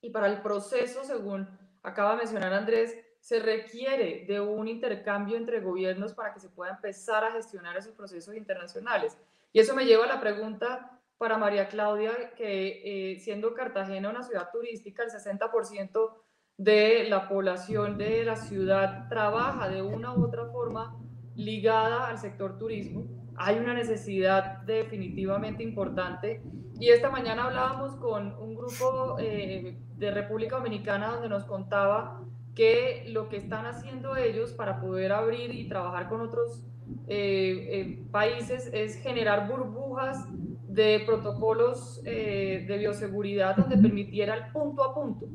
[0.00, 1.46] Y para el proceso, según
[1.82, 6.72] acaba de mencionar Andrés, se requiere de un intercambio entre gobiernos para que se pueda
[6.72, 9.16] empezar a gestionar esos procesos internacionales.
[9.52, 14.24] Y eso me lleva a la pregunta para María Claudia, que eh, siendo Cartagena una
[14.24, 16.14] ciudad turística, el 60%
[16.56, 20.98] de la población de la ciudad trabaja de una u otra forma
[21.36, 23.06] ligada al sector turismo.
[23.36, 26.42] Hay una necesidad definitivamente importante.
[26.82, 32.24] Y esta mañana hablábamos con un grupo eh, de República Dominicana donde nos contaba
[32.56, 36.66] que lo que están haciendo ellos para poder abrir y trabajar con otros
[37.06, 40.26] eh, eh, países es generar burbujas
[40.66, 45.28] de protocolos de bioseguridad donde permitiera el punto a punto.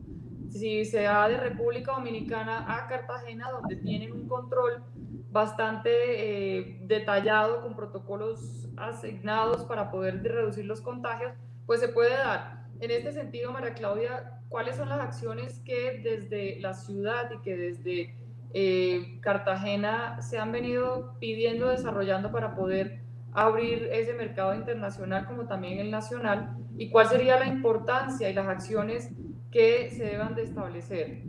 [0.49, 4.83] Si se de República Dominicana a Cartagena, donde tienen un control
[5.31, 11.33] bastante detallado con protocolos asignados para poder reducir los contagios,
[11.65, 12.65] pues se puede dar.
[12.79, 17.57] En este sentido, María Claudia, cuáles son las acciones que desde la ciudad y que
[17.57, 18.15] desde
[18.53, 23.01] eh, Cartagena se han venido pidiendo, desarrollando para poder
[23.33, 28.47] abrir ese mercado internacional como también el nacional y cuál sería la importancia y las
[28.47, 29.11] acciones
[29.51, 31.23] que se deban de establecer.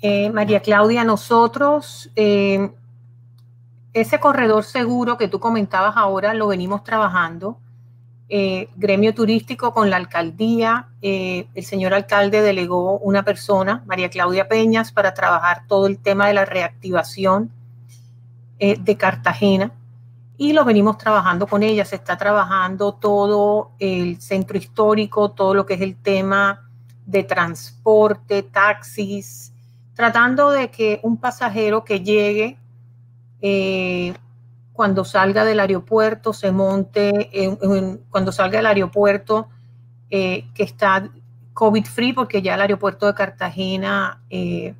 [0.00, 2.70] Eh, María Claudia, nosotros eh,
[3.92, 7.58] ese corredor seguro que tú comentabas ahora lo venimos trabajando
[8.28, 10.88] eh, gremio turístico con la alcaldía.
[11.00, 16.34] El señor alcalde delegó una persona, María Claudia Peñas, para trabajar todo el tema de
[16.34, 17.50] la reactivación
[18.58, 19.72] de Cartagena.
[20.36, 21.84] y lo venimos trabajando con ella.
[21.84, 26.68] Se está trabajando todo el centro histórico, todo lo que es el tema
[27.06, 29.52] de transporte, taxis,
[29.98, 32.56] tratando de que un pasajero que llegue
[33.42, 34.14] eh,
[34.72, 37.28] cuando salga del aeropuerto, se monte,
[38.08, 39.48] cuando salga del aeropuerto
[40.08, 41.10] eh, que está
[41.52, 44.72] COVID free, porque ya el aeropuerto de Cartagena eh,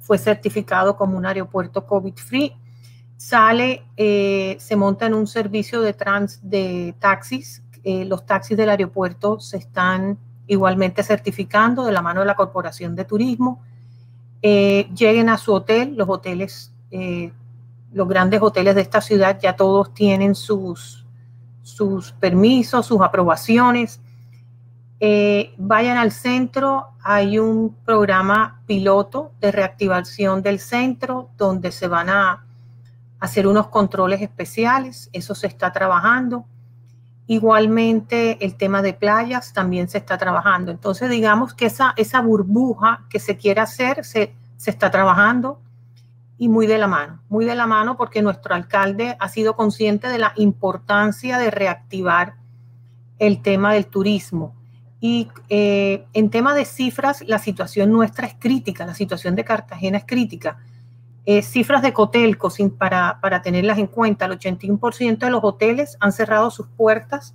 [0.00, 2.54] fue certificado como un aeropuerto COVID free.
[3.16, 7.62] Sale, se monta en un servicio de, trans, de taxis.
[7.82, 13.06] los taxis del aeropuerto se están igualmente certificando de la mano de la Corporación de
[13.06, 13.62] Turismo.
[14.42, 16.72] Lleguen a su hotel, los hoteles
[17.96, 21.06] los grandes hoteles de esta ciudad ya todos tienen sus,
[21.62, 24.00] sus permisos, sus aprobaciones.
[25.00, 32.10] Eh, vayan al centro, hay un programa piloto de reactivación del centro donde se van
[32.10, 32.44] a
[33.18, 36.44] hacer unos controles especiales, eso se está trabajando.
[37.26, 40.70] Igualmente el tema de playas también se está trabajando.
[40.70, 45.60] Entonces digamos que esa, burbuja que se quiere hacer se, se está trabajando
[46.38, 50.08] y muy de la mano, muy de la mano porque nuestro alcalde ha sido consciente
[50.08, 52.34] de la importancia de reactivar
[53.18, 54.54] el tema del turismo.
[55.00, 59.98] Y eh, en tema de cifras, la situación nuestra es crítica, la situación de Cartagena
[59.98, 60.58] es crítica.
[61.26, 66.12] Eh, cifras de Cotelco, sin, para, tenerlas en cuenta, el 81% de los hoteles han
[66.12, 67.34] cerrado sus puertas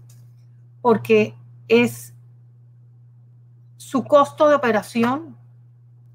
[0.82, 1.36] porque
[1.68, 2.14] es
[3.78, 5.38] su costo de operación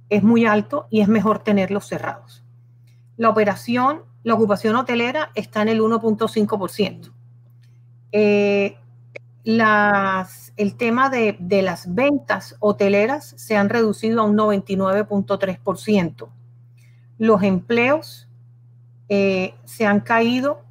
[0.09, 2.47] es muy alto y es mejor tenerlos cerrados
[3.17, 7.13] la operación, la ocupación hotelera está en el 1.5%.
[8.13, 8.77] Eh,
[9.45, 16.29] el tema de, las ventas hoteleras se han reducido a un 99.3%.
[17.19, 18.29] Los empleos
[19.09, 20.63] eh, se han caído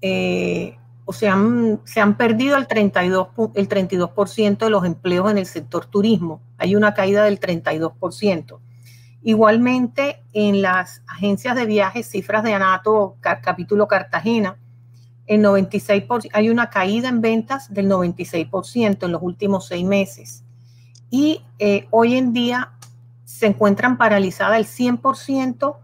[0.00, 5.38] eh, o se han, se han perdido el 32, el 32% de los empleos en
[5.38, 6.40] el sector turismo.
[6.58, 8.58] Hay una caída del 32%.
[9.24, 14.56] Igualmente, en las agencias de viajes, cifras de ANATO, capítulo Cartagena,
[15.26, 20.44] el 96%, hay una caída en ventas del 96% en los últimos seis meses.
[21.10, 22.72] Y eh, hoy en día
[23.32, 25.76] se encuentran paralizadas el 100%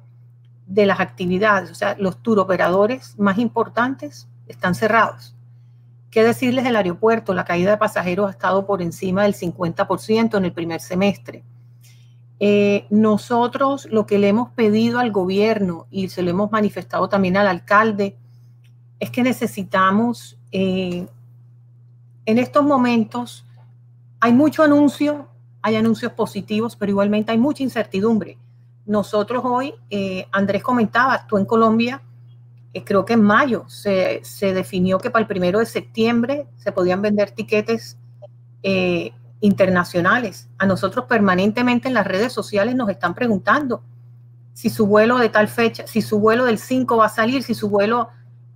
[0.67, 5.35] de las actividades, o sea, los tour operadores más importantes están cerrados.
[6.11, 7.33] ¿Qué decirles del aeropuerto?
[7.33, 11.43] La caída de pasajeros ha estado por encima del 50% en el primer semestre.
[12.39, 17.39] Eh, nosotros lo que le hemos pedido al gobierno y se lo hemos manifestado también
[17.39, 18.19] al alcalde
[19.01, 21.07] es que necesitamos, eh,
[22.27, 23.47] en estos momentos,
[24.21, 25.29] hay mucho anuncio,
[25.69, 28.39] hay anuncios positivos, pero igualmente hay mucha incertidumbre.
[28.87, 32.03] Nosotros hoy, eh, Andrés comentaba, tú en Colombia,
[32.85, 37.03] creo que en mayo se, se, definió que para el primero de septiembre se podían
[37.03, 37.99] vender tiquetes
[39.41, 40.49] internacionales.
[40.59, 43.83] A nosotros permanentemente en las redes sociales nos están preguntando
[44.53, 47.55] si su vuelo de tal fecha, si su vuelo del 5 va a salir, si
[47.55, 48.09] su vuelo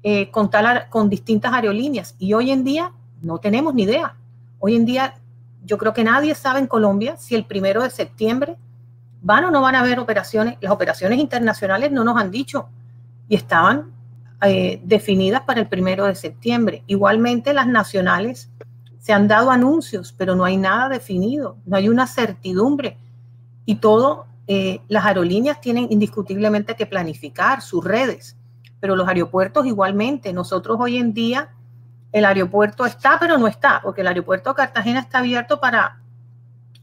[0.02, 2.16] eh, con, tal, con distintas aerolíneas.
[2.18, 4.16] Y hoy en día no tenemos ni idea.
[4.58, 5.14] Hoy en día
[5.64, 8.56] yo creo que nadie sabe en Colombia si el primero de septiembre
[9.22, 10.56] van o no van a haber operaciones.
[10.60, 12.68] Las operaciones internacionales no nos han dicho
[13.28, 13.92] y estaban
[14.42, 16.82] eh, definidas para el primero de septiembre.
[16.86, 18.50] Igualmente las nacionales
[18.98, 22.98] se han dado anuncios, pero no hay nada definido, no hay una certidumbre.
[23.64, 28.36] Y todo, eh, las aerolíneas tienen indiscutiblemente que planificar sus redes,
[28.80, 30.32] pero los aeropuertos igualmente.
[30.32, 31.50] Nosotros hoy en día,
[32.12, 35.98] el aeropuerto está, pero no está, porque el aeropuerto de Cartagena está abierto para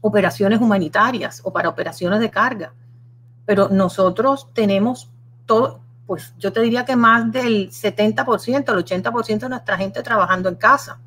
[0.00, 2.72] operaciones humanitarias o para operaciones de carga.
[3.46, 5.10] Pero nosotros tenemos
[5.46, 10.48] todo, pues yo te diría que más del 70%, el 80% de nuestra gente trabajando
[10.48, 10.98] en casa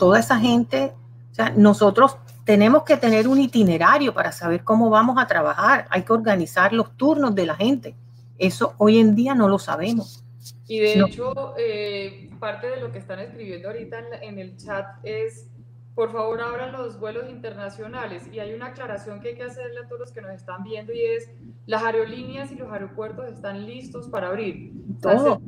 [0.00, 0.94] toda esa gente,
[1.30, 5.86] o sea, nosotros tenemos que tener un itinerario para saber cómo vamos a trabajar.
[5.90, 7.94] Hay que organizar los turnos de la gente.
[8.38, 10.24] Eso hoy en día no lo sabemos.
[10.70, 15.50] Y de hecho, eh, parte de lo que están escribiendo ahorita en, el chat es,
[15.96, 18.28] por favor, abran los vuelos internacionales.
[18.32, 20.92] Y hay una aclaración que hay que hacerle a todos los que nos están viendo
[20.92, 21.28] y es,
[21.66, 24.70] las aerolíneas y los aeropuertos están listos para abrir.
[25.02, 25.42] Todo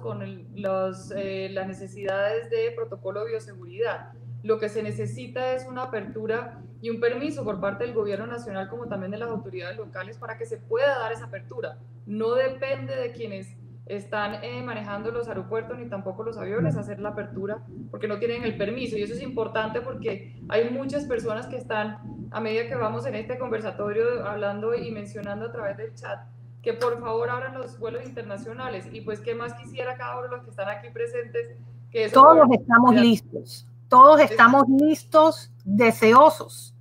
[0.00, 4.12] con los, eh, las necesidades de protocolo de bioseguridad.
[4.42, 8.70] Lo que se necesita es una apertura y un permiso por parte del gobierno nacional
[8.70, 11.76] como también de las autoridades locales para que se pueda dar esa apertura.
[12.06, 13.58] No depende de quienes
[13.88, 18.44] están eh, manejando los aeropuertos ni tampoco los aviones hacer la apertura porque no tienen
[18.44, 18.96] el permiso.
[18.96, 23.14] Y eso es importante porque hay muchas personas que están, a medida que vamos en
[23.14, 26.20] este conversatorio hablando y mencionando a través del chat,
[26.62, 28.86] que por favor abran los vuelos internacionales.
[28.92, 31.56] Y pues, ¿qué más quisiera cada uno de los que están aquí presentes?
[31.90, 36.74] Que Todos estamos listos, todos estamos listos, deseosos,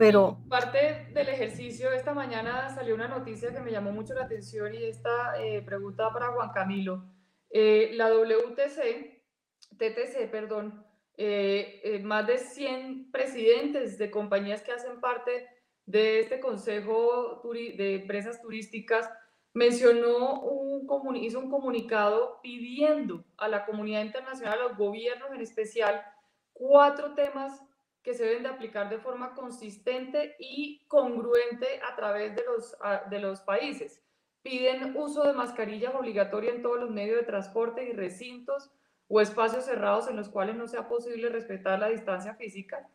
[0.00, 0.38] pero...
[0.48, 4.84] Parte del ejercicio, esta mañana salió una noticia que me llamó mucho la atención y
[4.84, 7.04] esta eh, pregunta para Juan Camilo.
[7.50, 9.20] Eh, la WTC,
[9.76, 10.86] TTC, perdón,
[11.18, 15.46] eh, más de 100 presidentes de compañías que hacen parte
[15.84, 19.06] de este Consejo de Empresas Turísticas
[19.52, 26.02] mencionó un hizo un comunicado pidiendo a la comunidad internacional, a los gobiernos en especial,
[26.54, 27.60] cuatro temas
[28.02, 32.76] que se deben de aplicar de forma consistente y congruente a través de los,
[33.10, 34.02] de los países.
[34.42, 38.70] Piden uso de mascarillas obligatoria en todos los medios de transporte y recintos
[39.08, 42.88] o espacios cerrados en los cuales no sea posible respetar la distancia física,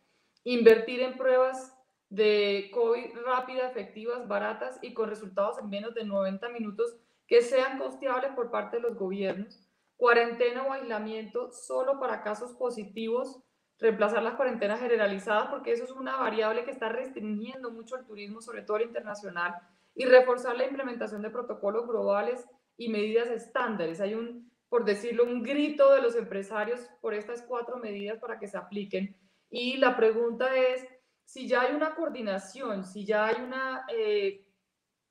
[0.44, 1.76] invertir en pruebas
[2.08, 6.96] de COVID rápidas, efectivas, baratas y con resultados en menos de 90 minutos
[7.26, 9.60] que sean costeables por parte de los gobiernos,
[9.96, 13.42] cuarentena o aislamiento solo para casos positivos,
[13.78, 18.40] reemplazar las cuarentenas generalizadas porque eso es una variable que está restringiendo mucho el turismo,
[18.40, 19.54] sobre todo el internacional,
[19.94, 22.46] y reforzar la implementación de protocolos globales
[22.76, 24.00] y medidas estándares.
[24.00, 28.48] Hay un, por decirlo, un grito de los empresarios por estas cuatro medidas para que
[28.48, 29.16] se apliquen.
[29.50, 30.86] Y la pregunta es,
[31.24, 33.54] si ya hay una coordinación, si ya hay un
[33.88, 34.46] eh,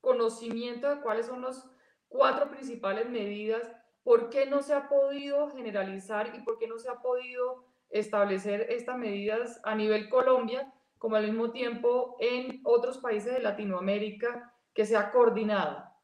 [0.00, 1.68] conocimiento de cuáles son las
[2.08, 3.70] cuatro principales medidas,
[4.02, 7.64] ¿por qué no se ha podido generalizar y por qué no se ha podido
[7.98, 14.52] establecer estas medidas a nivel Colombia, como al mismo tiempo en otros países de Latinoamérica,
[14.74, 15.94] que sea coordinada?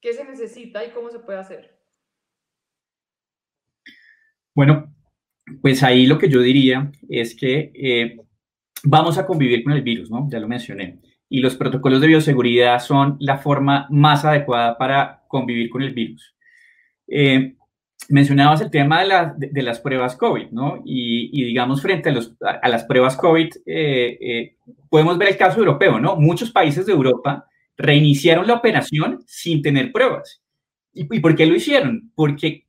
[0.00, 1.78] ¿Qué se necesita y cómo se puede hacer?
[4.54, 4.94] Bueno,
[5.60, 8.20] pues ahí lo que yo diría es que eh,
[8.84, 10.28] vamos a convivir con el virus, ¿no?
[10.30, 10.98] Ya lo mencioné.
[11.28, 16.34] Y los protocolos de bioseguridad son la forma más adecuada para convivir con el virus.
[17.08, 17.56] Eh,
[18.08, 19.04] mencionabas el tema
[19.36, 20.82] de, las pruebas COVID, ¿no?
[20.84, 24.56] Y, digamos, frente a, las pruebas COVID, eh, eh,
[24.88, 26.16] podemos ver el caso europeo, ¿no?
[26.16, 27.46] Muchos países de Europa
[27.76, 30.42] reiniciaron la operación sin tener pruebas.
[30.92, 32.10] ¿Y, y por qué lo hicieron?
[32.14, 32.64] Porque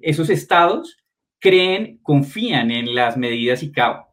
[0.00, 0.98] esos estados
[1.38, 4.10] creen, confían en las medidas ICAO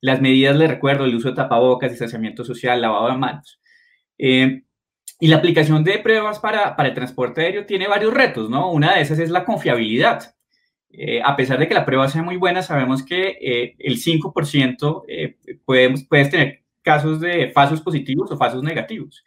[0.00, 3.60] las medidas, le recuerdo, el uso de tapabocas, distanciamiento social, lavado de manos.
[4.18, 4.62] Eh,
[5.20, 8.70] y la aplicación de pruebas para, para, el transporte aéreo tiene varios retos, ¿no?
[8.72, 10.34] Una de esas es la confiabilidad.
[10.90, 15.04] Eh, a pesar de que la prueba sea muy buena, sabemos que eh, el 5%
[15.64, 19.24] podemos, puedes tener casos de falsos positivos o falsos negativos.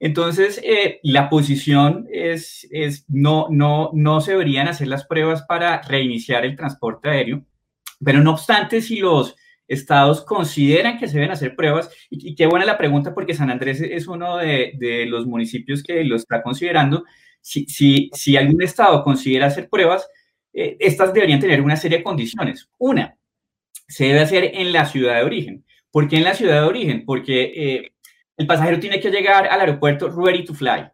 [0.00, 0.60] Entonces,
[1.02, 6.56] la posición es, es no, no, no se deberían hacer las pruebas para reiniciar el
[6.56, 7.44] transporte aéreo,
[8.04, 9.36] pero no obstante, si los
[9.68, 11.90] estados consideran que se deben hacer pruebas.
[12.10, 16.16] Y, qué buena la pregunta porque San Andrés es uno de, los municipios que lo
[16.16, 17.04] está considerando.
[17.40, 20.08] Si, si, si algún estado considera hacer pruebas,
[20.52, 22.68] eh, estas deberían tener una serie de condiciones.
[22.78, 23.16] Una,
[23.88, 25.64] se debe hacer en la ciudad de origen.
[25.90, 27.04] ¿Por qué en la ciudad de origen?
[27.04, 27.92] Porque eh,
[28.36, 30.88] el pasajero tiene que llegar al aeropuerto ready to fly.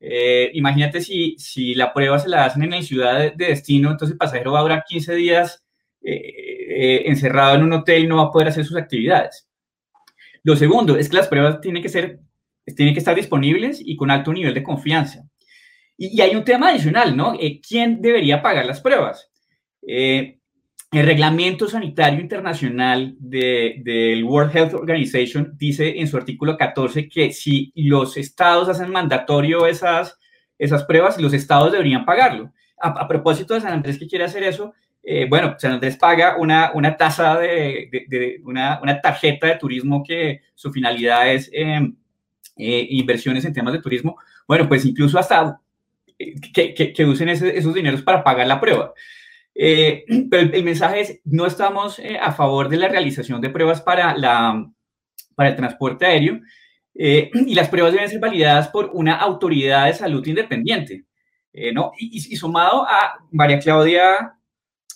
[0.00, 3.90] Eh, imagínate si, si la prueba se la hacen en la ciudad de, de destino,
[3.90, 5.64] entonces el pasajero va a durar 15 días
[6.76, 9.48] eh, encerrado en un hotel no va a poder hacer sus actividades.
[10.42, 12.18] Lo segundo es que las pruebas tienen que ser,
[12.76, 15.24] tienen que estar disponibles y con alto nivel de confianza.
[15.96, 17.34] Y, hay un tema adicional, ¿no?
[17.40, 19.30] Eh, ¿Quién debería pagar las pruebas?
[19.86, 20.38] Eh,
[20.90, 27.72] el reglamento sanitario internacional del World Health Organization dice en su artículo 14 que si
[27.74, 30.18] los estados hacen mandatorio esas,
[30.58, 32.52] esas pruebas, los estados deberían pagarlo.
[32.80, 34.74] A, a propósito de San Andrés que quiere hacer eso,
[35.06, 40.40] eh, bueno, San Andrés paga una, una tasa de, una, una, tarjeta de turismo que
[40.54, 41.94] su finalidad es em,
[42.56, 44.16] eh, inversiones en temas de turismo.
[44.48, 45.60] Bueno, pues incluso hasta
[46.18, 48.94] eh, que, que, usen esos dineros para pagar la prueba.
[49.54, 54.66] pero el, mensaje es, no estamos a favor de la realización de pruebas para, la,
[55.34, 56.40] para el transporte aéreo
[56.94, 61.04] y las pruebas deben ser validadas por una autoridad de salud independiente.
[61.72, 61.92] ¿no?
[61.98, 64.33] Y, y, sumado a María Claudia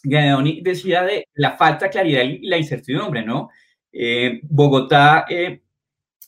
[0.02, 3.50] Ganeoni decía de la falta de claridad y la incertidumbre, ¿no?
[3.92, 5.62] Eh, Bogotá eh,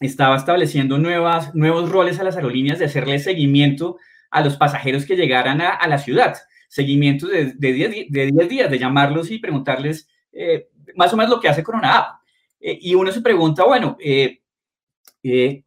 [0.00, 3.98] estaba estableciendo nuevas, nuevos roles a las aerolíneas de hacerle seguimiento
[4.30, 6.36] a los pasajeros que llegaran a, la ciudad,
[6.68, 11.48] seguimiento de 10 de días, de llamarlos y preguntarles eh, más o menos lo que
[11.48, 12.20] hace Corona App.
[12.60, 13.98] y uno se pregunta, bueno,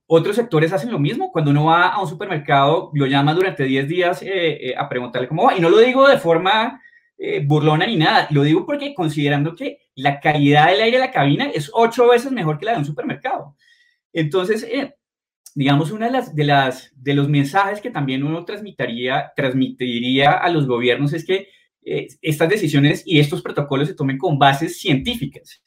[0.07, 1.29] ¿otros sectores hacen lo mismo?
[1.31, 4.23] Cuando uno va a un supermercado, lo llama durante 10 días
[4.77, 5.57] a preguntarle cómo va.
[5.57, 6.81] Y no lo digo de forma
[7.25, 8.27] eh, burlona ni nada.
[8.31, 12.33] Lo digo porque considerando que la calidad del aire de la cabina es ocho veces
[12.33, 13.55] mejor que la de un supermercado.
[14.11, 14.93] Entonces, eh,
[15.55, 20.49] digamos, una de las, de las de los mensajes que también uno transmitiría, transmitiría a
[20.49, 21.47] los gobiernos es que
[21.85, 25.63] eh, estas decisiones y estos protocolos se tomen con bases científicas.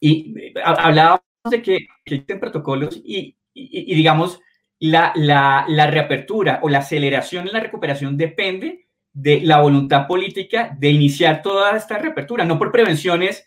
[0.00, 4.38] Y hablábamos de que, existen protocolos y, y, digamos,
[4.78, 8.81] la, la, la, reapertura o la aceleración en la recuperación depende
[9.12, 13.46] de la voluntad política de iniciar toda esta reapertura, no por prevenciones,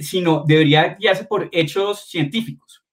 [0.00, 2.84] sino debería guiarse por hechos científicos.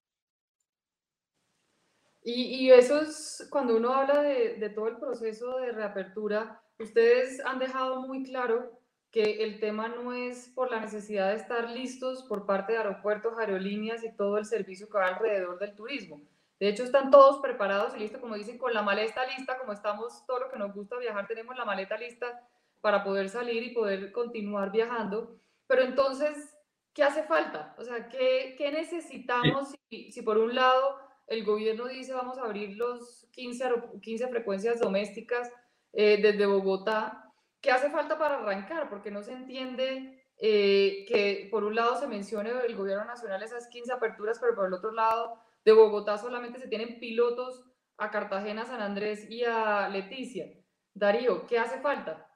[2.24, 7.44] Y, y, eso es cuando uno habla de, de, todo el proceso de reapertura, ustedes
[7.44, 8.78] han dejado muy claro
[9.10, 13.36] que el tema no es por la necesidad de estar listos por parte de aeropuertos,
[13.38, 16.22] aerolíneas y todo el servicio que va alrededor del turismo.
[16.62, 20.24] De hecho, están todos preparados y listos, como dicen, con la maleta lista, como estamos,
[20.26, 22.48] todo lo que nos gusta viajar, tenemos la maleta lista
[22.80, 25.40] para poder salir y poder continuar viajando.
[25.66, 26.56] Pero entonces,
[26.94, 27.74] ¿qué hace falta?
[27.78, 32.42] O sea, ¿qué, qué necesitamos si, si por un lado el gobierno dice vamos a
[32.42, 35.50] abrir los 15, 15 frecuencias domésticas
[35.92, 37.28] eh, desde Bogotá.
[37.60, 38.88] ¿Qué hace falta para arrancar?
[38.88, 43.66] Porque no se entiende eh, que por un lado se mencione el gobierno nacional esas
[43.66, 47.64] 15 aperturas, pero por el otro lado de Bogotá solamente se tienen pilotos
[47.96, 50.46] a Cartagena, San Andrés y a Leticia.
[50.94, 52.28] Darío, ¿qué hace falta?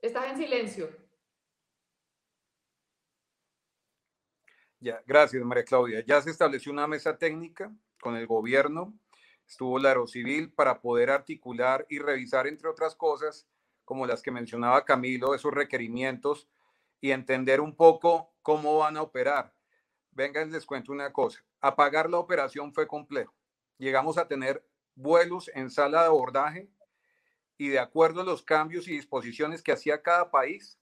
[0.00, 0.88] Estás en silencio.
[4.80, 6.02] Ya, gracias, María Claudia.
[6.06, 8.94] Ya se estableció una mesa técnica con el gobierno,
[9.46, 13.46] estuvo la Aerocivil para poder articular y revisar, entre otras cosas,
[13.84, 16.48] como las que mencionaba Camilo, esos requerimientos
[16.98, 19.52] y entender un poco cómo van a operar.
[20.12, 21.44] Vengan, les cuento una cosa.
[21.60, 23.34] Apagar la operación fue complejo.
[23.78, 26.68] Llegamos a tener vuelos en sala de abordaje
[27.56, 30.78] y de acuerdo a los cambios y disposiciones que hacía cada país,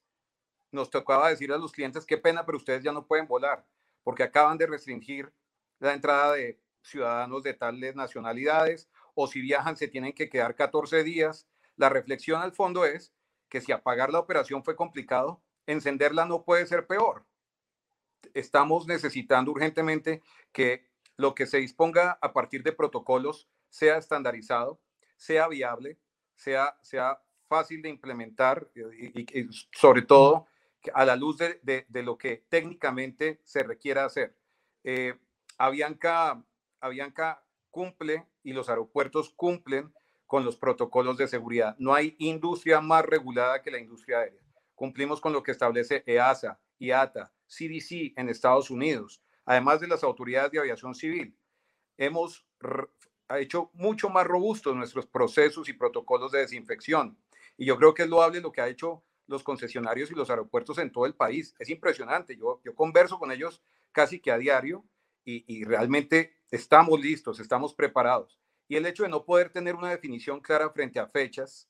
[0.71, 3.67] nos tocaba decir a los clientes, qué pena, pero ustedes ya no pueden volar
[4.09, 5.33] porque acaban de restringir
[5.81, 11.05] la entrada de ciudadanos de tales nacionalidades o si viajan se tienen que quedar 14
[11.05, 11.47] días.
[11.77, 13.13] La reflexión al fondo es
[13.49, 17.27] que si apagar la operación fue complicado, encenderla no puede ser peor.
[18.35, 24.81] Estamos necesitando urgentemente que lo que se disponga a partir de protocolos sea estandarizado,
[25.17, 25.99] sea viable,
[26.37, 30.47] sea, sea fácil de implementar y, y sobre todo
[30.95, 34.37] a la luz de, de, lo que técnicamente se requiera hacer.
[34.85, 35.19] Eh,
[35.57, 36.43] Avianca,
[36.81, 39.93] Avianca cumple y los aeropuertos cumplen
[40.27, 41.75] con los protocolos de seguridad.
[41.79, 44.43] No hay industria más regulada que la industria aérea.
[44.75, 50.53] Cumplimos con lo que establece EASA, IATA, CDC en Estados Unidos, además de las autoridades
[50.53, 51.37] de aviación civil.
[51.97, 52.47] Hemos
[53.37, 57.19] hecho mucho más robustos nuestros procesos y protocolos de desinfección.
[57.57, 60.79] Y yo creo que es loable lo que ha hecho los concesionarios y los aeropuertos
[60.79, 61.55] en todo el país.
[61.59, 62.37] Es impresionante.
[62.37, 64.85] Yo, yo converso con ellos casi que a diario
[65.25, 68.41] y, realmente estamos listos, estamos preparados.
[68.67, 71.69] Y el hecho de no poder tener una definición clara frente a fechas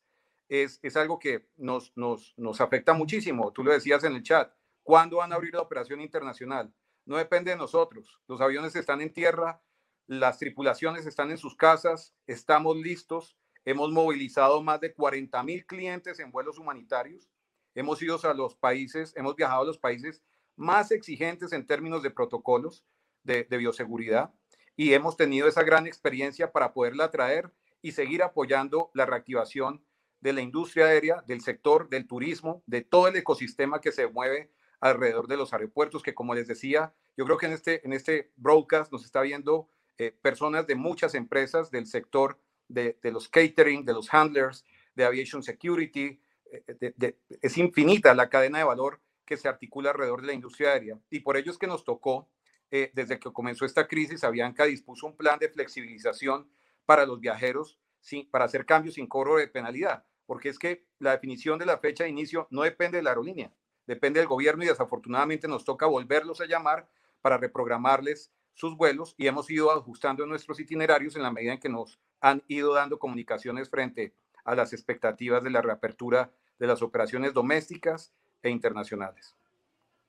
[0.48, 3.52] es, es algo que nos, nos, nos afecta muchísimo.
[3.52, 4.52] Tú lo decías en el chat.
[4.88, 6.72] ¿Cuándo van a abrir la operación internacional?
[7.04, 8.22] No depende de nosotros.
[8.26, 9.60] Los aviones están en tierra,
[10.06, 13.36] las tripulaciones están en sus casas, estamos listos.
[13.66, 17.28] Hemos movilizado más de 40 mil clientes en vuelos humanitarios
[17.74, 20.22] hemos ido a los países, hemos viajado a los países
[20.56, 22.82] más exigentes en términos de protocolos
[23.24, 24.32] de, bioseguridad
[24.74, 29.84] y hemos tenido esa gran experiencia para poderla traer y seguir apoyando la reactivación
[30.20, 34.50] de la industria aérea, del sector del turismo, de todo el ecosistema que se mueve
[34.80, 38.30] alrededor de los aeropuertos, que como les decía, yo creo que en este, en este
[38.36, 39.68] broadcast nos está viendo
[39.98, 44.64] eh, personas de muchas empresas del sector de, los catering, de los handlers,
[44.94, 46.20] de aviation security,
[46.52, 50.98] eh, es infinita la cadena de valor que se articula alrededor de la industria aérea.
[51.10, 52.30] Y por ello es que nos tocó,
[52.70, 56.50] eh, desde que comenzó esta crisis, Avianca dispuso un plan de flexibilización
[56.86, 61.12] para los viajeros, sin, para hacer cambios sin cobro de penalidad, porque es que la
[61.12, 63.52] definición de la fecha de inicio no depende de la aerolínea,
[63.88, 66.86] depende del gobierno y desafortunadamente nos toca volverlos a llamar
[67.22, 71.70] para reprogramarles sus vuelos y hemos ido ajustando nuestros itinerarios en la medida en que
[71.70, 74.12] nos han ido dando comunicaciones frente
[74.44, 78.12] a las expectativas de la reapertura de las operaciones domésticas
[78.42, 79.34] e internacionales.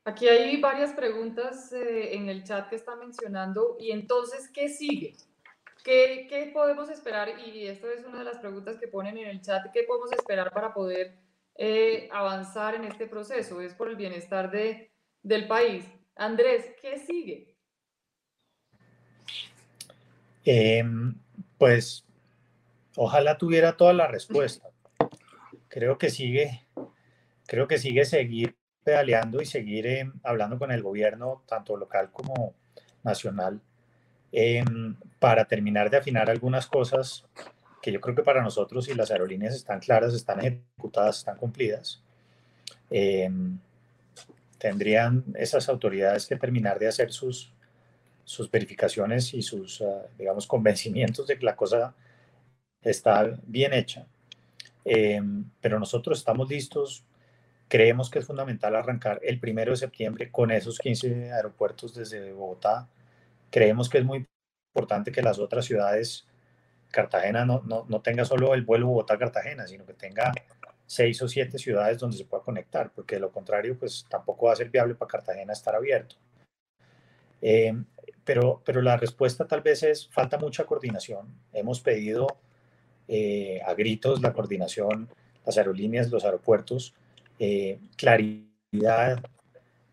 [0.03, 3.77] Aquí hay varias preguntas eh, en el chat que está mencionando.
[3.79, 5.15] Y entonces, ¿qué sigue?
[5.83, 7.39] ¿Qué, ¿Qué, podemos esperar?
[7.39, 9.71] Y esto es una de las preguntas que ponen en el chat.
[9.71, 11.17] ¿Qué podemos esperar para poder
[11.59, 13.61] eh, avanzar en este proceso?
[13.61, 14.91] Es por el bienestar de,
[15.21, 15.85] del país.
[16.15, 17.55] Andrés, ¿qué sigue?
[20.45, 21.13] Em,
[21.57, 22.05] pues
[23.01, 24.67] Ojalá tuviera toda la respuesta.
[25.69, 26.67] Creo que sigue,
[27.47, 32.55] creo que sigue seguir pedaleando y seguir eh, hablando con el gobierno, tanto local como
[33.01, 33.61] nacional,
[34.33, 37.25] em, para terminar de afinar algunas cosas
[37.81, 42.01] que yo creo que para nosotros, si las aerolíneas están claras, están ejecutadas, están cumplidas,
[42.89, 43.59] em,
[44.57, 47.53] tendrían esas autoridades que terminar de hacer sus,
[48.25, 51.95] sus verificaciones y sus, ah, digamos, convencimientos de que la cosa
[52.81, 54.05] está bien hecha.
[54.85, 57.03] Em, pero nosotros estamos listos,
[57.67, 62.87] creemos que es fundamental arrancar el primero de septiembre con esos 15 aeropuertos desde Bogotá.
[63.49, 64.25] Creemos que es muy
[64.73, 66.27] importante que las otras ciudades,
[66.91, 70.31] Cartagena no, no, no tenga solo el vuelo Bogotá-Cartagena, sino que tenga
[70.85, 74.53] seis o siete ciudades donde se pueda conectar, porque de lo contrario, pues tampoco va
[74.53, 76.15] a ser viable para Cartagena estar abierto.
[77.41, 77.85] Em,
[78.23, 81.27] pero, pero la respuesta tal vez es falta mucha coordinación.
[81.53, 82.27] Hemos pedido
[83.07, 85.09] eh, a gritos la coordinación,
[85.45, 86.93] las aerolíneas, los aeropuertos,
[87.37, 89.23] eh, claridad,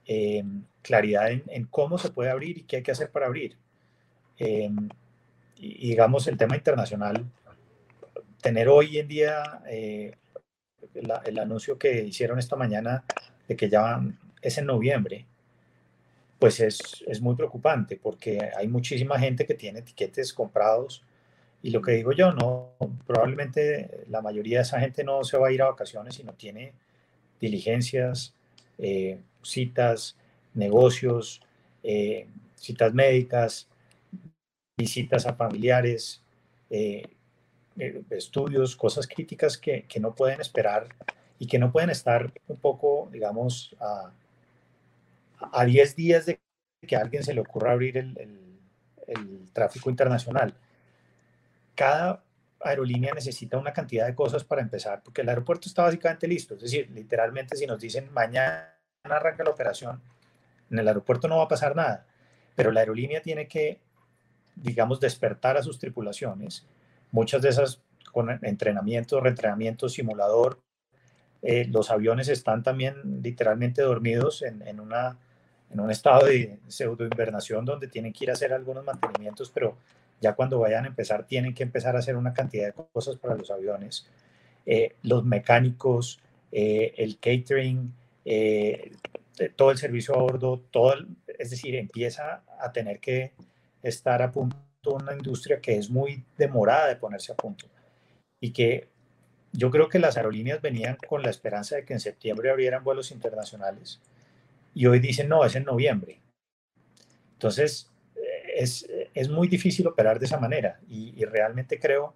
[0.07, 0.45] eh,
[0.83, 3.57] claridad en, cómo se puede abrir y qué hay que hacer para abrir.
[5.59, 7.25] Y, digamos, el tema internacional,
[8.41, 13.05] tener hoy en día el anuncio que hicieron esta mañana
[13.49, 14.01] de que ya
[14.43, 15.27] es en noviembre,
[16.39, 21.03] pues es, es, muy preocupante porque hay muchísima gente que tiene etiquetes comprados
[21.63, 22.75] y lo que digo yo, no,
[23.07, 26.75] probablemente la mayoría de esa gente no se va a ir a vacaciones, sino tiene
[27.41, 28.35] diligencias,
[28.79, 30.17] eh, citas,
[30.55, 31.41] negocios,
[31.83, 33.69] eh, citas médicas,
[34.77, 36.23] visitas a familiares,
[36.71, 37.09] eh,
[38.11, 40.89] estudios, cosas críticas que, que, no pueden esperar
[41.39, 44.13] y que no pueden estar un poco, digamos, a,
[45.53, 46.41] a 10 días de
[46.87, 48.59] que a alguien se le ocurra abrir el, el,
[49.07, 50.55] el tráfico internacional
[51.77, 52.25] cada
[52.61, 56.55] aerolínea necesita una cantidad de cosas para empezar, porque el aeropuerto está básicamente listo.
[56.55, 58.73] Es decir, literalmente si nos dicen mañana
[59.05, 60.03] arranca la operación,
[60.69, 62.07] en el aeropuerto no va a pasar nada,
[62.57, 63.79] pero la aerolínea tiene que,
[64.57, 66.67] digamos, despertar a sus tripulaciones,
[67.13, 67.83] muchas de esas
[68.17, 70.59] con entrenamiento, reentrenamiento, simulador.
[71.43, 75.19] Eh, los aviones están también literalmente dormidos en, en, una,
[75.71, 79.77] en un estado de pseudo invernación donde tienen que ir a hacer algunos mantenimientos, pero
[80.19, 83.37] ya cuando vayan a empezar tienen que empezar a hacer una cantidad de cosas para
[83.37, 84.09] los aviones.
[84.65, 86.19] Eh, los mecánicos,
[86.51, 87.93] eh, el catering,
[89.57, 90.95] todo el servicio a bordo, todo,
[91.39, 93.35] es decir, empieza a tener que
[93.89, 97.67] estar a punto una industria que es muy demorada de ponerse a punto
[98.41, 98.89] y que
[99.53, 103.11] yo creo que las aerolíneas venían con la esperanza de que en septiembre abrieran vuelos
[103.11, 104.01] internacionales
[104.75, 106.21] y hoy dicen no, es en noviembre.
[107.33, 107.91] Entonces,
[108.57, 112.15] es, es muy difícil operar de esa manera y, realmente creo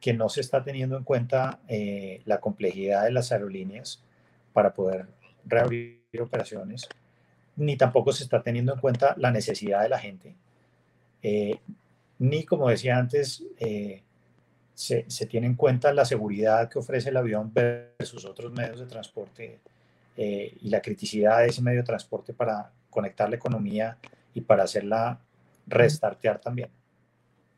[0.00, 4.02] que no se está teniendo en cuenta eh, la complejidad de las aerolíneas
[4.52, 5.06] para poder
[5.44, 6.88] reabrir operaciones,
[7.56, 10.36] ni tampoco se está teniendo en cuenta la necesidad de la gente,
[11.24, 11.58] eh,
[12.20, 14.04] ni como decía antes, eh,
[14.74, 18.86] se, se, tiene en cuenta la seguridad que ofrece el avión versus otros medios de
[18.86, 19.60] transporte
[20.16, 23.98] y la criticidad de ese medio de transporte para conectar la economía
[24.32, 25.20] y para hacerla
[25.66, 26.70] restartear también.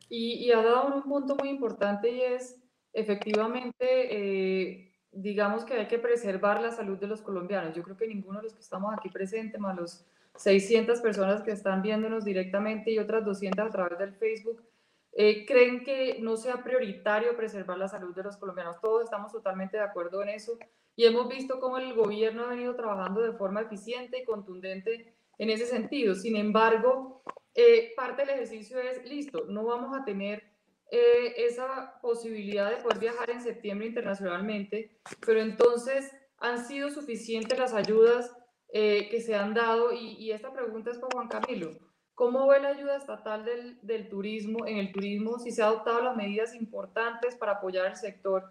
[0.08, 2.60] Y, ha dado un punto muy importante y es,
[2.92, 7.74] efectivamente, eh, digamos que hay que preservar la salud de los colombianos.
[7.74, 10.06] Yo creo que ninguno de los que estamos aquí presentes, más los
[10.36, 14.62] 600 personas que están viéndonos directamente y otras 200 a través del Facebook,
[15.12, 18.80] eh, creen que no sea prioritario preservar la salud de los colombianos.
[18.80, 20.58] Todos estamos totalmente de acuerdo en eso
[20.94, 25.50] y hemos visto cómo el gobierno ha venido trabajando de forma eficiente y contundente en
[25.50, 26.14] ese sentido.
[26.14, 27.22] Sin embargo,
[27.54, 30.44] eh, parte del ejercicio es, listo, no vamos a tener
[30.90, 37.72] eh, esa posibilidad de poder viajar en septiembre internacionalmente, pero entonces han sido suficientes las
[37.72, 38.36] ayudas
[38.78, 41.78] eh, que se han dado y, esta pregunta es para Juan Camilo.
[42.14, 45.38] ¿Cómo ve la ayuda estatal del, del, turismo en el turismo?
[45.38, 48.44] Si se han adoptado las medidas importantes para apoyar el sector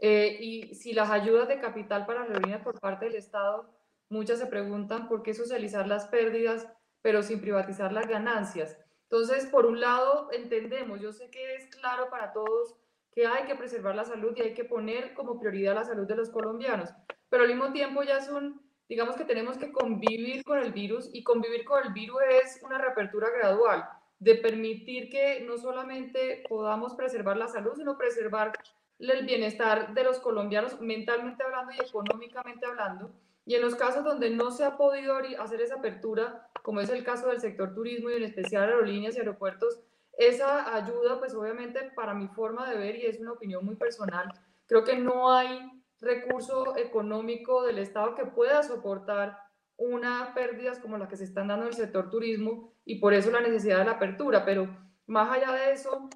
[0.00, 3.68] y si las ayudas de capital para aerolíneas por parte del Estado,
[4.08, 6.68] muchas se preguntan por qué socializar las pérdidas
[7.02, 8.78] pero sin privatizar las ganancias.
[9.04, 12.76] Entonces, por un lado, entendemos, yo sé que es claro para todos
[13.12, 16.16] que hay que preservar la salud y hay que poner como prioridad la salud de
[16.16, 16.90] los colombianos,
[17.28, 21.22] pero al mismo tiempo ya son, digamos que tenemos que convivir con el virus y
[21.22, 23.84] convivir con el virus es una reapertura gradual,
[24.18, 28.52] de permitir que no solamente podamos preservar la salud, sino preservar
[28.98, 33.12] el bienestar de los colombianos mentalmente hablando y económicamente hablando.
[33.46, 37.04] Y en los casos donde no se ha podido hacer esa apertura, como es el
[37.04, 39.80] caso del sector turismo y en especial aerolíneas y aeropuertos,
[40.18, 44.28] esa ayuda, pues obviamente para mi forma de ver, y es una opinión muy personal,
[44.66, 49.38] creo que no hay recurso económico del Estado que pueda soportar
[49.76, 53.30] una pérdidas como la que se están dando en el sector turismo y por eso
[53.30, 54.44] la necesidad de la apertura.
[54.44, 54.68] Pero
[55.06, 56.10] Más allá de eso,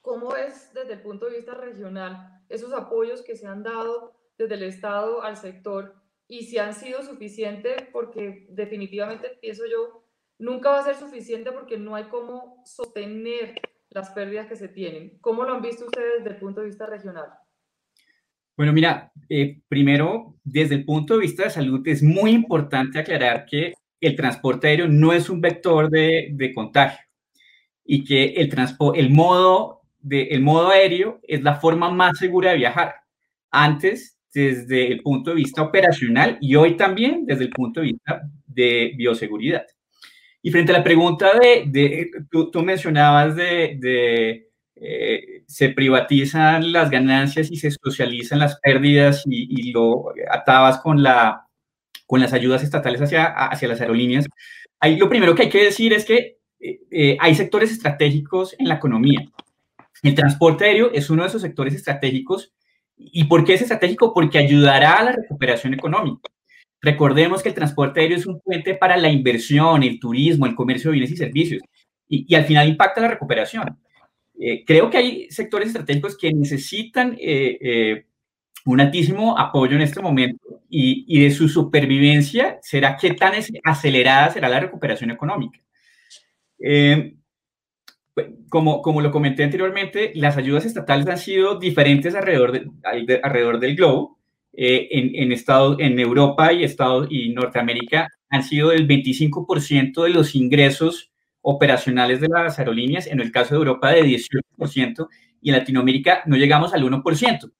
[0.00, 4.54] ¿cómo es desde el punto de vista regional esos apoyos que se han dado desde
[4.54, 5.96] el Estado al sector
[6.28, 7.82] y si han sido suficientes?
[7.92, 10.04] Porque definitivamente, pienso yo,
[10.38, 15.18] nunca va a ser suficiente porque no hay cómo sostener las pérdidas que se tienen.
[15.20, 17.30] ¿Cómo lo han visto ustedes desde el punto de vista regional?
[18.60, 23.46] Bueno, mira, eh, primero, desde el punto de vista de salud, es muy importante aclarar
[23.46, 27.02] que el transporte aéreo no es un vector de, de contagio
[27.86, 28.54] y que el,
[28.96, 32.96] el, modo de, el modo aéreo es la forma más segura de viajar.
[33.50, 38.20] Antes, desde el punto de vista operacional y hoy también desde el punto de vista
[38.46, 39.64] de bioseguridad.
[40.42, 44.49] Y frente a la pregunta de, de tú, tú, mencionabas de, de
[44.82, 51.46] eh, se privatizan las ganancias y se socializan las pérdidas y, lo atabas con, la,
[52.06, 54.26] con las ayudas estatales hacia, hacia las aerolíneas.
[54.80, 58.68] Ahí lo primero que hay que decir es que eh, eh, hay sectores estratégicos en
[58.68, 59.20] la economía.
[60.02, 62.52] El transporte aéreo es uno de esos sectores estratégicos.
[62.96, 64.14] ¿Y por qué es estratégico?
[64.14, 66.30] Porque ayudará a la recuperación económica.
[66.80, 70.90] Recordemos que el transporte aéreo es un puente para la inversión, el turismo, el comercio
[70.90, 71.62] de bienes y servicios,
[72.08, 73.78] y al final impacta la recuperación.
[74.42, 78.06] Eh, creo que hay sectores estratégicos que necesitan eh, eh,
[78.64, 84.30] un altísimo apoyo en este momento y, y, de su supervivencia será qué tan acelerada
[84.30, 85.60] será la recuperación económica.
[88.48, 93.76] como, como lo comenté anteriormente, las ayudas estatales han sido diferentes alrededor, de, alrededor del
[93.76, 94.18] globo.
[94.52, 100.34] en, en, Estados, en Europa y, Estados, y Norteamérica han sido del 25% de los
[100.34, 101.09] ingresos
[101.42, 105.08] operacionales de las aerolíneas, en el caso de Europa de 18%
[105.42, 107.52] y en Latinoamérica no llegamos al 1%.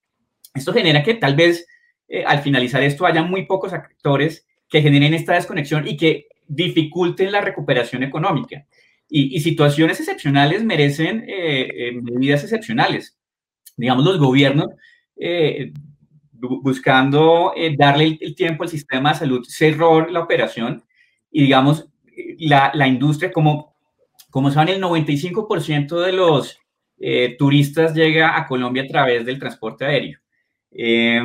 [0.55, 1.67] Esto genera que tal vez
[2.09, 7.31] eh, al finalizar esto haya muy pocos actores que generen esta desconexión y que dificulten
[7.31, 8.67] la recuperación económica.
[9.09, 13.17] Y, y situaciones excepcionales merecen eh, eh, medidas excepcionales.
[13.77, 14.69] Digamos, los gobiernos
[16.33, 20.83] buscando darle el, tiempo al sistema de salud cerró la operación
[21.31, 21.87] y digamos,
[22.39, 23.71] la, la, industria, como
[24.31, 26.59] como saben, el 95% de los
[26.99, 30.19] eh, turistas llega a Colombia a través del transporte aéreo.
[30.71, 31.21] Eh,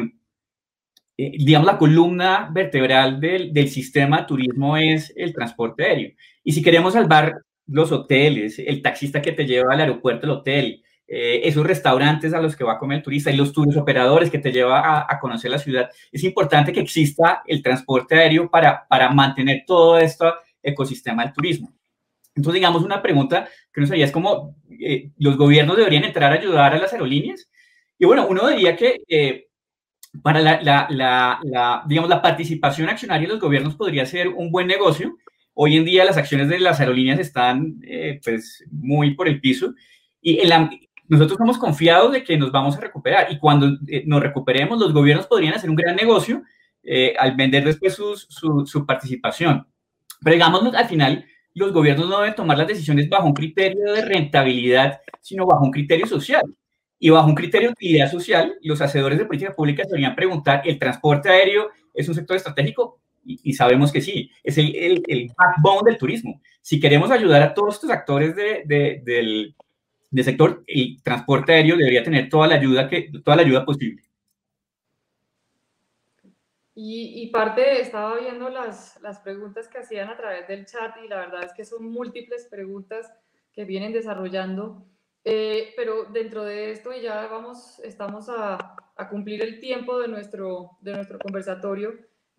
[1.17, 6.11] eh, digamos, la columna vertebral del, del, sistema de turismo es el transporte aéreo.
[6.43, 10.81] Y si queremos salvar los hoteles, el taxista que te lleva al aeropuerto, el hotel,
[11.07, 14.39] esos restaurantes a los que va a comer el turista y los tours operadores que
[14.39, 18.87] te lleva a, a, conocer la ciudad, es importante que exista el transporte aéreo para,
[18.87, 20.25] para mantener todo este
[20.66, 21.74] ecosistema del turismo.
[22.36, 26.36] Entonces, digamos, una pregunta que nos haría es como, eh, ¿los gobiernos deberían entrar a
[26.36, 27.49] ayudar a las aerolíneas?
[27.97, 29.47] Y bueno, uno diría que eh,
[30.22, 35.18] para la, digamos, la participación accionaria de los gobiernos podría ser un buen negocio.
[35.53, 39.74] Hoy en día las acciones de las aerolíneas están eh, pues muy por el piso
[40.22, 40.41] y
[41.07, 45.28] nosotros estamos confiados de que nos vamos a recuperar y cuando nos recuperemos los gobiernos
[45.28, 46.43] podrían hacer un gran negocio
[47.20, 49.66] al vender después su participación.
[50.22, 54.01] Pero digamos, al final, los gobiernos no deben tomar las decisiones bajo un criterio de
[54.03, 56.43] rentabilidad, sino bajo un criterio social.
[56.99, 60.80] Y bajo un criterio de utilidad social, los hacedores de política pública deberían preguntar, ¿el
[60.80, 62.99] transporte aéreo es un sector estratégico?
[63.26, 66.41] Y, y sabemos que sí, es el, el, el, backbone del turismo.
[66.61, 69.55] Si queremos ayudar a todos estos actores de, de, del,
[70.11, 74.01] del sector, el transporte aéreo debería tener toda la ayuda, que, toda la ayuda posible.
[76.78, 81.07] Y, y, parte, estaba viendo las, las preguntas que hacían a través del chat y
[81.07, 83.09] la verdad es que son múltiples preguntas
[83.53, 84.86] que vienen desarrollando.
[85.23, 90.09] Eh, pero dentro de esto, y ya vamos, estamos a, a, cumplir el tiempo de
[90.09, 91.93] nuestro, de nuestro conversatorio,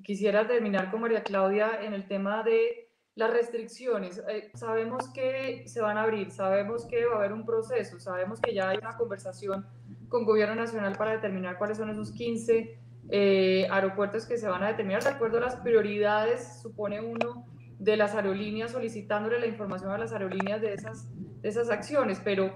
[0.05, 4.23] quisiera terminar con María Claudia en el tema de las restricciones.
[4.29, 8.41] Eh, sabemos que se van a abrir, sabemos que va a haber un proceso, sabemos
[8.41, 9.67] que ya hay una conversación
[10.09, 12.79] con Gobierno Nacional para determinar cuáles son esos 15
[13.11, 17.47] eh, aeropuertos que se van a determinar de acuerdo a las prioridades, supone uno,
[17.79, 21.09] de las aerolíneas, solicitándole la información a las aerolíneas de esas,
[21.43, 22.21] de esas acciones.
[22.25, 22.55] Pero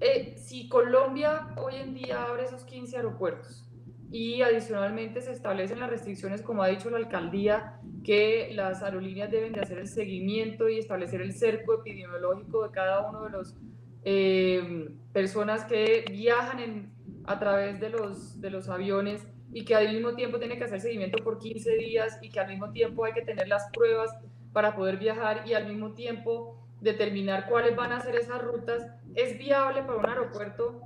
[0.00, 3.68] eh, si Colombia hoy en día abre esos 15 aeropuertos
[4.10, 9.52] y adicionalmente se establecen las restricciones, como ha dicho la alcaldía, que las aerolíneas deben
[9.52, 13.56] de hacer el seguimiento y establecer el cerco epidemiológico de cada uno de los
[14.04, 16.92] eh, personas que viajan en,
[17.24, 20.80] a través de los, de los aviones y que al mismo tiempo tiene que hacer
[20.80, 24.10] seguimiento por 15 días y que al mismo tiempo hay que tener las pruebas
[24.52, 28.86] para poder viajar y al mismo tiempo determinar cuáles van a ser esas rutas.
[29.14, 30.80] ¿Es viable para un aeropuerto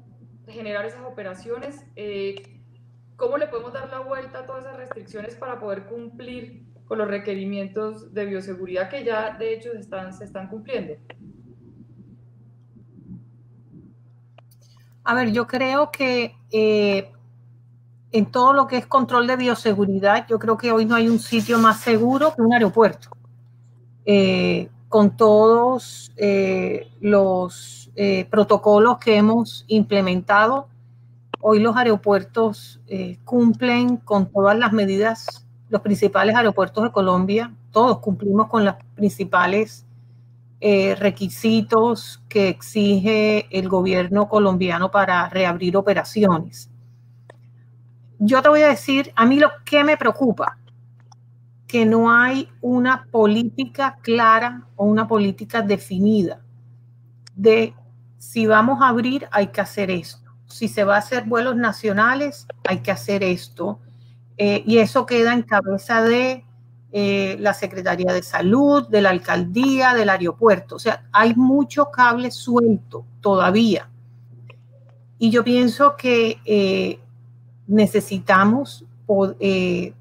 [0.47, 1.85] generar esas operaciones?
[1.97, 2.61] Eh,
[3.17, 7.09] ¿Cómo le podemos dar la vuelta a todas esas restricciones para poder cumplir con los
[7.09, 10.95] requerimientos de bioseguridad que ya de hecho están, se están cumpliendo?
[15.05, 17.13] A ver, yo creo que eh,
[18.13, 21.19] en todo lo que es control de bioseguridad, yo creo que hoy no hay un
[21.19, 23.09] sitio más seguro que un aeropuerto.
[24.05, 27.91] Eh, con todos eh, los
[28.31, 30.69] protocolos que hemos implementado,
[31.41, 32.81] hoy los aeropuertos
[33.25, 39.85] cumplen con todas las medidas, los principales aeropuertos de Colombia, todos cumplimos con las principales
[40.63, 46.69] eh, requisitos que exige el gobierno colombiano para reabrir operaciones.
[48.23, 50.59] Yo te voy a decir, a mí lo que me preocupa,
[51.67, 56.43] que no hay una política clara o una política definida
[57.35, 57.73] de
[58.19, 62.47] si vamos a abrir hay que hacer esto, si se va a hacer vuelos nacionales
[62.69, 63.81] hay que hacer esto,
[64.37, 66.45] eh, y eso queda en cabeza de
[66.93, 70.77] eh, la Secretaría de Salud, de la Alcaldía, del aeropuerto.
[70.77, 73.89] O sea, hay mucho cable suelto todavía.
[75.19, 76.99] Y yo pienso que eh,
[77.71, 78.85] necesitamos
[79.41, 79.95] eh,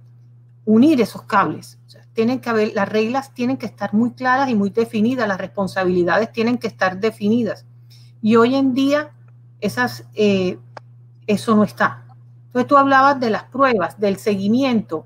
[0.66, 1.78] unir esos cables.
[2.14, 6.32] tienen que haber, las reglas tienen que estar muy claras y muy definidas, las responsabilidades
[6.32, 7.66] tienen que estar definidas.
[8.22, 9.12] Y hoy en día
[9.62, 12.04] esas, eso no está.
[12.48, 15.06] Entonces tú hablabas de las pruebas, del seguimiento.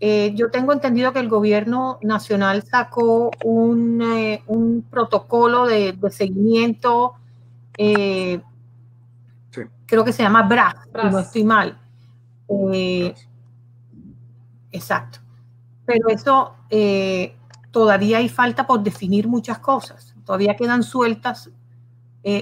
[0.00, 4.42] Eh, yo tengo entendido que el gobierno nacional sacó un, eh,
[4.90, 7.14] protocolo de, seguimiento,
[7.78, 8.42] eh,
[9.86, 10.74] creo que se llama BRAS,
[11.10, 11.78] no estoy mal.
[14.70, 15.18] Exacto.
[15.86, 16.54] Pero eso
[17.70, 21.50] todavía hay falta por definir muchas cosas, todavía quedan sueltas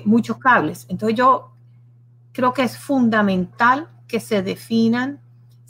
[0.04, 0.86] muchos cables.
[0.88, 1.52] Entonces yo
[2.32, 5.20] creo que es fundamental que se definan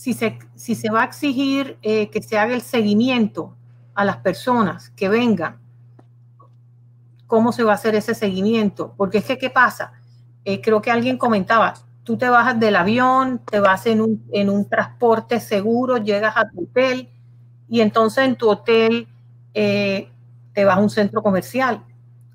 [0.02, 3.54] si se, si se va a exigir eh, que se haga el seguimiento
[3.94, 5.60] a las personas que vengan,
[7.28, 8.94] ¿cómo se va a hacer ese seguimiento?
[8.96, 9.92] Porque es que, ¿qué pasa?
[10.44, 11.74] Eh, creo que alguien comentaba,
[12.04, 17.08] tú te bajas del avión, te vas en un, transporte seguro, llegas a tu hotel
[17.68, 19.08] y entonces en tu hotel
[19.54, 20.10] eh,
[20.52, 21.82] te vas a un centro comercial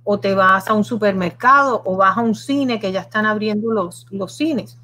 [0.03, 3.71] o te vas a un supermercado o vas a un cine que ya están abriendo
[3.71, 4.77] los, los cines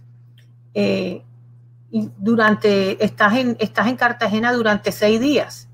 [1.94, 5.70] y durante, estás en, estás en Cartagena durante seis días.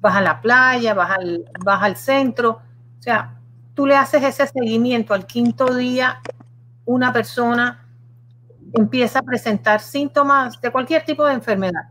[0.00, 2.60] Vas a la playa, vas al, vas al centro.
[2.98, 3.38] O sea,
[3.72, 6.20] tú le haces ese seguimiento al quinto día,
[6.84, 7.81] una persona
[8.72, 11.90] empieza a presentar síntomas de cualquier tipo de enfermedad.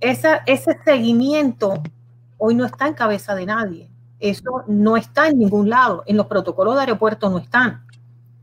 [0.00, 1.82] Esa, ese seguimiento
[2.38, 3.90] hoy no está en cabeza de nadie.
[4.18, 6.02] Eso no está en ningún lado.
[6.06, 7.86] En los protocolos de aeropuerto no están.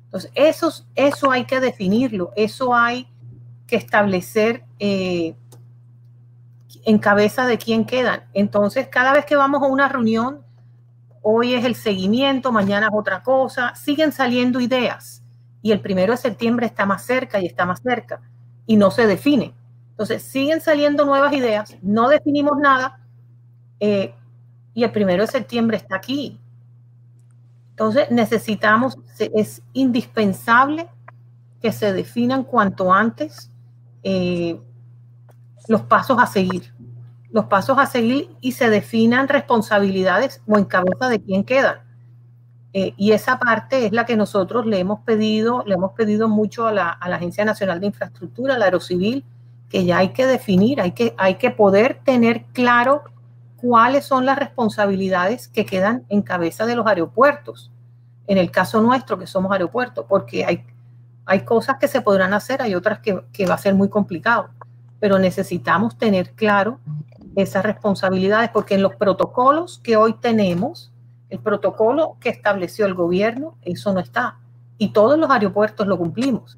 [0.06, 2.32] Entonces, eso, eso hay que definirlo.
[2.36, 3.08] Eso hay
[3.66, 5.36] que establecer eh,
[6.86, 8.24] en cabeza de quién quedan.
[8.34, 10.42] Entonces, cada vez que vamos a una reunión,
[11.22, 15.24] hoy es el seguimiento, mañana es otra cosa, siguen saliendo ideas
[15.68, 18.22] y el primero de septiembre está más cerca y está más cerca
[18.66, 19.54] y no se define.
[19.90, 23.02] Entonces, siguen saliendo nuevas ideas, no definimos nada
[23.82, 24.16] eh,
[24.74, 26.40] y el primero de septiembre está aquí.
[27.72, 30.88] Entonces, necesitamos, es indispensable
[31.62, 33.52] que se definan cuanto antes
[34.04, 34.58] eh,
[35.68, 36.74] los pasos a seguir,
[37.30, 41.87] los pasos a seguir y se definan responsabilidades o en cabeza de quién quedan.
[42.80, 46.68] Eh, y esa parte es la que nosotros le hemos pedido, le hemos pedido mucho
[46.68, 49.26] a la, Agencia Nacional de Infraestructura, a la Aerocivil,
[49.68, 53.02] que ya hay que definir, hay que, hay que poder tener claro
[53.56, 57.72] cuáles son las responsabilidades que quedan en cabeza de los aeropuertos.
[58.28, 60.64] En el caso nuestro, que somos aeropuertos, porque hay,
[61.26, 64.50] hay cosas que se podrán hacer, hay otras que, va a ser muy complicado,
[65.00, 66.80] pero necesitamos tener claro
[67.36, 70.92] esas responsabilidades porque en los protocolos que hoy tenemos,
[71.30, 74.38] el protocolo que estableció el gobierno, eso no está.
[74.78, 76.58] Y todos los aeropuertos lo cumplimos.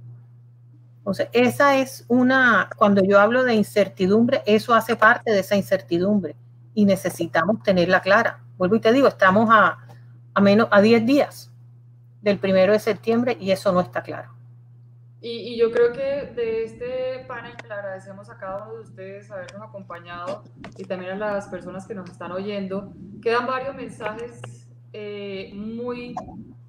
[1.00, 6.36] Entonces, esa es una, cuando yo hablo de incertidumbre, eso hace parte de esa incertidumbre
[6.74, 8.42] y necesitamos tenerla clara.
[8.58, 9.80] Vuelvo y te digo, estamos a,
[10.34, 11.52] a menos, a 10 días
[12.22, 14.40] del primero de septiembre y eso no está claro.
[15.22, 19.62] Y, yo creo que de este panel le agradecemos a cada uno de ustedes habernos
[19.62, 20.44] acompañado
[20.78, 22.94] y también a las personas que nos están oyendo.
[23.22, 24.40] Quedan varios mensajes
[24.94, 26.16] eh, muy,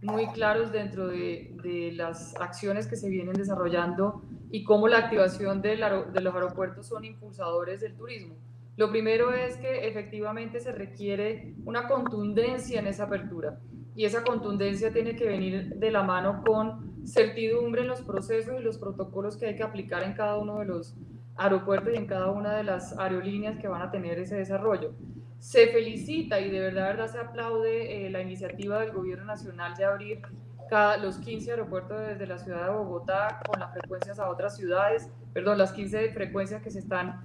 [0.03, 5.63] muy claros dentro de, de, las acciones que se vienen desarrollando y cómo la activación
[5.63, 8.35] de, de los aeropuertos son impulsadores del turismo.
[8.77, 13.61] Lo primero es que efectivamente se requiere una contundencia en esa apertura
[13.95, 18.63] y esa contundencia tiene que venir de la mano con certidumbre en los procesos y
[18.63, 20.97] los protocolos que hay que aplicar en cada uno de los
[21.37, 24.93] aeropuertos y en cada una de las aerolíneas que van a tener ese desarrollo.
[25.39, 29.85] Se felicita y de verdad, verdad se aplaude eh, la iniciativa del gobierno nacional de
[29.85, 30.23] abrir
[30.69, 35.11] cada, los 15 aeropuertos desde la ciudad de Bogotá con las frecuencias a otras ciudades,
[35.33, 37.23] perdón, las 15 frecuencias que se están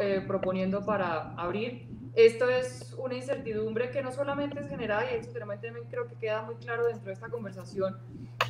[0.00, 1.88] eh, proponiendo para abrir.
[2.16, 6.40] Esto es una incertidumbre que no solamente es generada, y eso también creo que queda
[6.40, 7.98] muy claro dentro de esta conversación,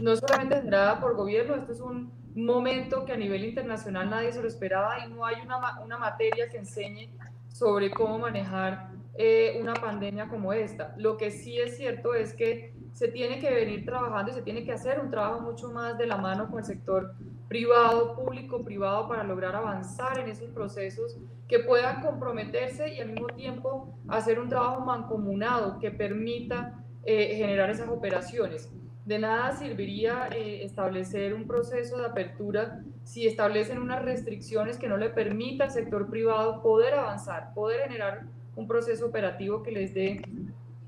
[0.01, 4.31] no es solamente generada por gobierno, esto es un momento que a nivel internacional nadie
[4.31, 7.11] se lo esperaba y no hay una, una materia que enseñe
[7.49, 10.95] sobre cómo manejar eh, una pandemia como esta.
[10.97, 14.65] Lo que sí es cierto es que se tiene que venir trabajando y se tiene
[14.65, 17.15] que hacer un trabajo mucho más de la mano con el sector
[17.49, 21.17] privado, público, privado, para lograr avanzar en esos procesos
[21.49, 27.71] que puedan comprometerse y al mismo tiempo hacer un trabajo mancomunado que permita eh, generar
[27.71, 28.69] esas operaciones.
[29.05, 34.97] De nada serviría eh, establecer un proceso de apertura si establecen unas restricciones que no
[34.97, 38.25] le permita al sector privado poder avanzar, poder generar
[38.57, 40.23] un proceso operativo que les dé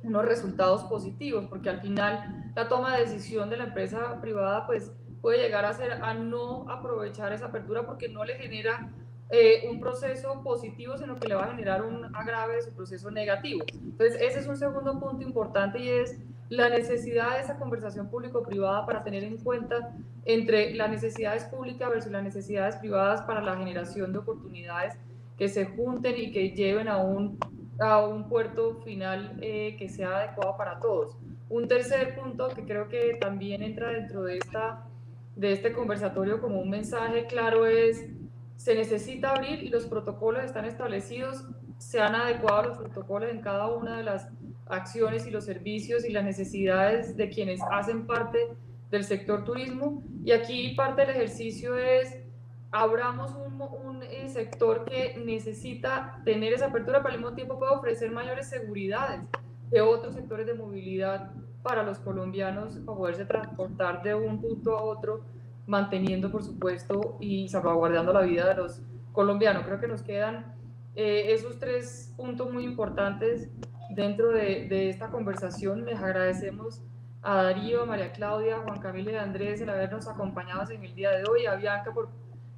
[0.02, 4.90] unos resultados positivos, porque al final la toma de decisión de la empresa privada pues
[5.20, 8.90] puede llegar a ser a no aprovechar esa apertura porque no le genera
[9.30, 13.10] eh, un proceso positivo, sino que le va a generar un agrave de su proceso
[13.10, 13.64] negativo.
[13.72, 18.86] Entonces, ese es un segundo punto importante y es la necesidad de esa conversación público-privada
[18.86, 19.94] para tener en cuenta
[20.24, 24.94] entre las necesidades públicas versus las necesidades privadas para la generación de oportunidades
[25.36, 27.38] que se junten y que lleven a un
[27.78, 31.16] a un puerto final eh, que sea adecuado para todos.
[31.48, 34.87] Un tercer punto que creo que también entra dentro de, esta,
[35.38, 38.06] de este conversatorio como un mensaje claro es,
[38.56, 41.44] se necesita abrir y los protocolos están establecidos,
[41.78, 44.28] se han adecuado los protocolos en cada una de las
[44.66, 48.38] acciones y los servicios y las necesidades de quienes hacen parte
[48.90, 50.02] del sector turismo.
[50.24, 52.18] Y aquí parte del ejercicio es
[52.72, 57.72] abramos un, un eh, sector que necesita tener esa apertura, pero al mismo tiempo puede
[57.72, 59.20] ofrecer mayores seguridades
[59.70, 61.30] de otros sectores de movilidad
[61.62, 65.20] para los colombianos para poderse transportar de un punto a otro,
[65.66, 68.82] manteniendo, por supuesto, y salvaguardando la vida de los
[69.12, 69.64] colombianos.
[69.66, 70.54] Creo que nos quedan
[70.94, 73.50] eh, esos tres puntos muy importantes
[73.90, 75.84] dentro de, de, esta conversación.
[75.84, 76.82] Les agradecemos
[77.22, 80.84] a Darío, a María Claudia, a Juan Camilo y a Andrés el habernos acompañado en
[80.84, 82.08] el día de hoy, a Bianca por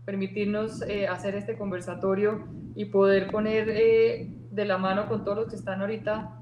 [0.05, 5.48] permitirnos eh, hacer este conversatorio y poder poner eh, de la mano con todos los
[5.48, 6.39] que están ahorita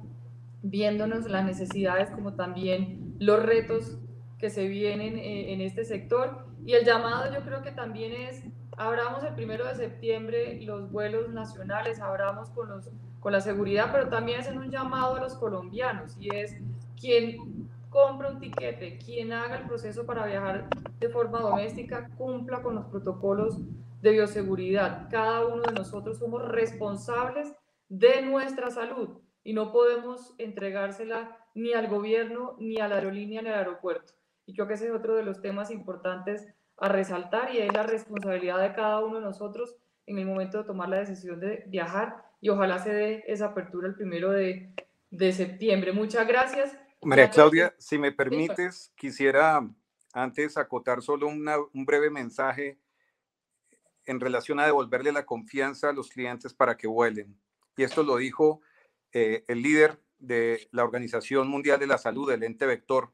[0.62, 3.98] viéndonos las necesidades como también los retos
[4.38, 6.46] que se vienen eh, en este sector.
[6.64, 8.42] Y el llamado yo creo que también es,
[8.76, 12.90] abramos el primero de septiembre los vuelos nacionales, abramos con, los,
[13.20, 16.56] con la seguridad, pero también hacen un llamado a los colombianos y es
[17.00, 20.68] quien compra un tiquete, quien haga el proceso para viajar
[21.00, 23.58] de forma doméstica, cumpla con los protocolos
[24.02, 25.08] de bioseguridad.
[25.10, 27.54] Cada uno de nosotros somos responsables
[27.88, 33.48] de nuestra salud y no podemos entregársela ni al gobierno, ni a la aerolínea, ni
[33.48, 34.12] al aeropuerto.
[34.44, 36.46] Y creo que ese es otro de los temas importantes
[36.76, 39.74] a resaltar y es la responsabilidad de cada uno de nosotros
[40.04, 43.88] en el momento de tomar la decisión de viajar y ojalá se dé esa apertura
[43.88, 44.74] el primero de,
[45.08, 45.92] de septiembre.
[45.92, 46.78] Muchas gracias.
[47.00, 49.66] María Claudia, si me permites, quisiera
[50.12, 52.78] antes acotar solo un breve mensaje
[54.04, 57.34] en relación a devolverle la confianza a los clientes para que vuelen.
[57.78, 58.60] Y esto lo dijo
[59.12, 63.12] eh, el líder de la Organización Mundial de la Salud, el ente vector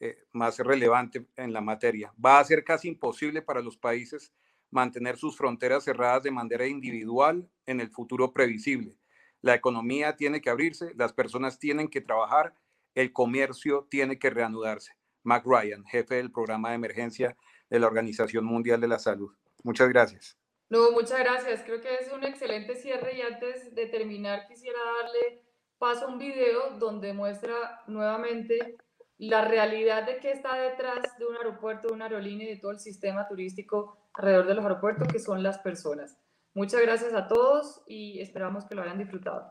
[0.00, 2.12] eh, más relevante en la materia.
[2.24, 4.32] Va a ser casi imposible para los países
[4.70, 8.96] mantener sus fronteras cerradas de manera individual en el futuro previsible.
[9.42, 12.54] La economía tiene que abrirse, las personas tienen que trabajar
[12.94, 14.92] el comercio tiene que reanudarse.
[15.22, 17.36] Mac Ryan, jefe del programa de emergencia
[17.68, 19.32] de la Organización Mundial de la Salud.
[19.62, 20.39] Muchas gracias.
[20.70, 21.62] No, muchas gracias.
[21.64, 25.42] Creo que es un excelente cierre y antes de terminar quisiera darle
[25.78, 28.76] paso a un video donde muestra nuevamente
[29.18, 32.70] la realidad de qué está detrás de un aeropuerto, de una aerolínea y de todo
[32.70, 36.16] el sistema turístico alrededor de los aeropuertos, que son las personas.
[36.54, 39.50] Muchas gracias a todos y esperamos que lo hayan disfrutado.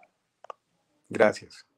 [1.10, 1.69] Gracias.